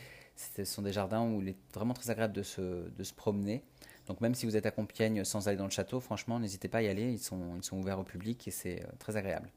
sont 0.63 0.81
des 0.81 0.93
jardins 0.93 1.23
où 1.23 1.41
il 1.41 1.49
est 1.49 1.57
vraiment 1.73 1.93
très 1.93 2.09
agréable 2.09 2.33
de 2.33 2.43
se, 2.43 2.61
de 2.61 3.03
se, 3.03 3.13
promener. 3.13 3.63
Donc 4.07 4.21
même 4.21 4.33
si 4.33 4.45
vous 4.45 4.57
êtes 4.57 4.65
à 4.65 4.71
Compiègne 4.71 5.23
sans 5.23 5.47
aller 5.47 5.57
dans 5.57 5.65
le 5.65 5.71
château, 5.71 5.99
franchement, 5.99 6.39
n'hésitez 6.39 6.67
pas 6.67 6.79
à 6.79 6.81
y 6.81 6.87
aller. 6.87 7.11
Ils 7.11 7.19
sont, 7.19 7.55
ils 7.57 7.63
sont 7.63 7.77
ouverts 7.77 7.99
au 7.99 8.03
public 8.03 8.47
et 8.47 8.51
c'est 8.51 8.83
très 8.97 9.17
agréable. 9.17 9.49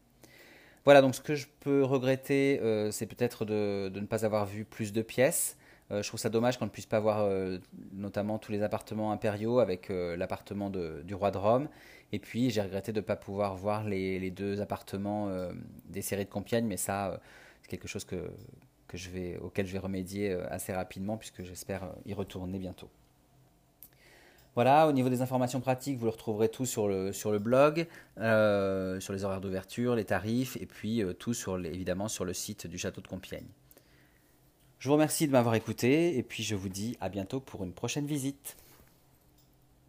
Voilà, 0.85 1.01
donc 1.01 1.15
ce 1.15 1.21
que 1.21 1.37
je 1.37 1.47
peux 1.61 1.85
regretter, 1.85 2.61
c'est 2.91 3.07
peut-être 3.07 3.45
de, 3.45 3.89
de, 3.89 4.01
ne 4.01 4.07
pas 4.07 4.25
avoir 4.27 4.47
vu 4.47 4.65
plus 4.65 4.93
de 4.93 5.01
pièces. 5.01 5.57
Je 5.91 6.07
trouve 6.07 6.21
ça 6.21 6.31
dommage 6.31 6.59
qu'on 6.59 6.65
ne 6.65 6.71
puisse 6.71 6.87
pas 6.87 7.01
voir 7.01 7.29
notamment 7.93 8.39
tous 8.39 8.51
les 8.51 8.63
appartements 8.63 9.13
impériaux 9.13 9.59
avec 9.59 9.89
l'appartement 9.91 10.71
du 10.71 11.15
roi 11.15 11.31
de 11.31 11.39
Rome 11.39 11.69
et 12.13 12.19
puis 12.19 12.51
j'ai 12.51 12.61
regretté 12.61 12.93
de 12.93 13.01
ne 13.01 13.05
pas 13.05 13.17
pouvoir 13.17 13.57
voir 13.57 13.85
les, 13.85 14.31
deux 14.31 14.61
appartements 14.61 15.29
euh, 15.29 15.53
des 15.87 16.03
séries 16.03 16.27
de 16.27 16.31
Compiègne, 16.31 16.67
mais 16.67 16.77
ça, 16.77 17.09
euh, 17.09 17.17
c'est 17.63 17.71
quelque 17.71 17.89
chose 17.89 18.05
que, 18.05 18.31
je 18.93 19.09
vais, 19.09 19.39
auquel 19.39 19.67
je 19.67 19.73
vais 19.73 19.79
remédier 19.79 20.31
euh, 20.31 20.47
assez 20.51 20.75
rapidement, 20.75 21.17
puisque 21.17 21.43
j'espère 21.43 21.91
y 22.05 22.13
retourner 22.13 22.59
bientôt. 22.59 22.91
Voilà, 24.55 24.87
au 24.87 24.93
niveau 24.93 25.09
des 25.09 25.23
informations 25.23 25.63
pratiques, 25.63 25.97
vous 25.97 26.05
le 26.05 26.11
retrouverez 26.11 26.51
tout 26.51 26.67
sur 26.67 26.87
le, 26.87 27.15
sur 27.15 27.33
le 27.33 27.39
blog, 27.39 27.87
sur 28.19 29.13
les 29.15 29.25
horaires 29.25 29.41
d'ouverture, 29.41 29.97
les 29.97 30.05
tarifs, 30.05 30.59
et 30.61 30.67
puis 30.67 31.03
tout 31.19 31.33
sur 31.33 31.57
évidemment 31.65 32.09
sur 32.09 32.27
le 32.27 32.35
site 32.35 32.67
du 32.67 32.77
château 32.77 33.01
de 33.01 33.09
Compiègne. 33.09 33.47
Je 34.83 34.89
vous 34.89 34.95
remercie 34.95 35.29
de 35.29 35.33
m'avoir 35.33 35.55
écouté, 35.55 36.19
et 36.19 36.25
puis 36.25 36.43
je 36.43 36.57
vous 36.57 36.69
dis 36.69 36.97
à 37.01 37.09
bientôt 37.09 37.39
pour 37.39 37.63
une 37.63 37.73
prochaine 37.73 38.05
visite. 38.05 38.57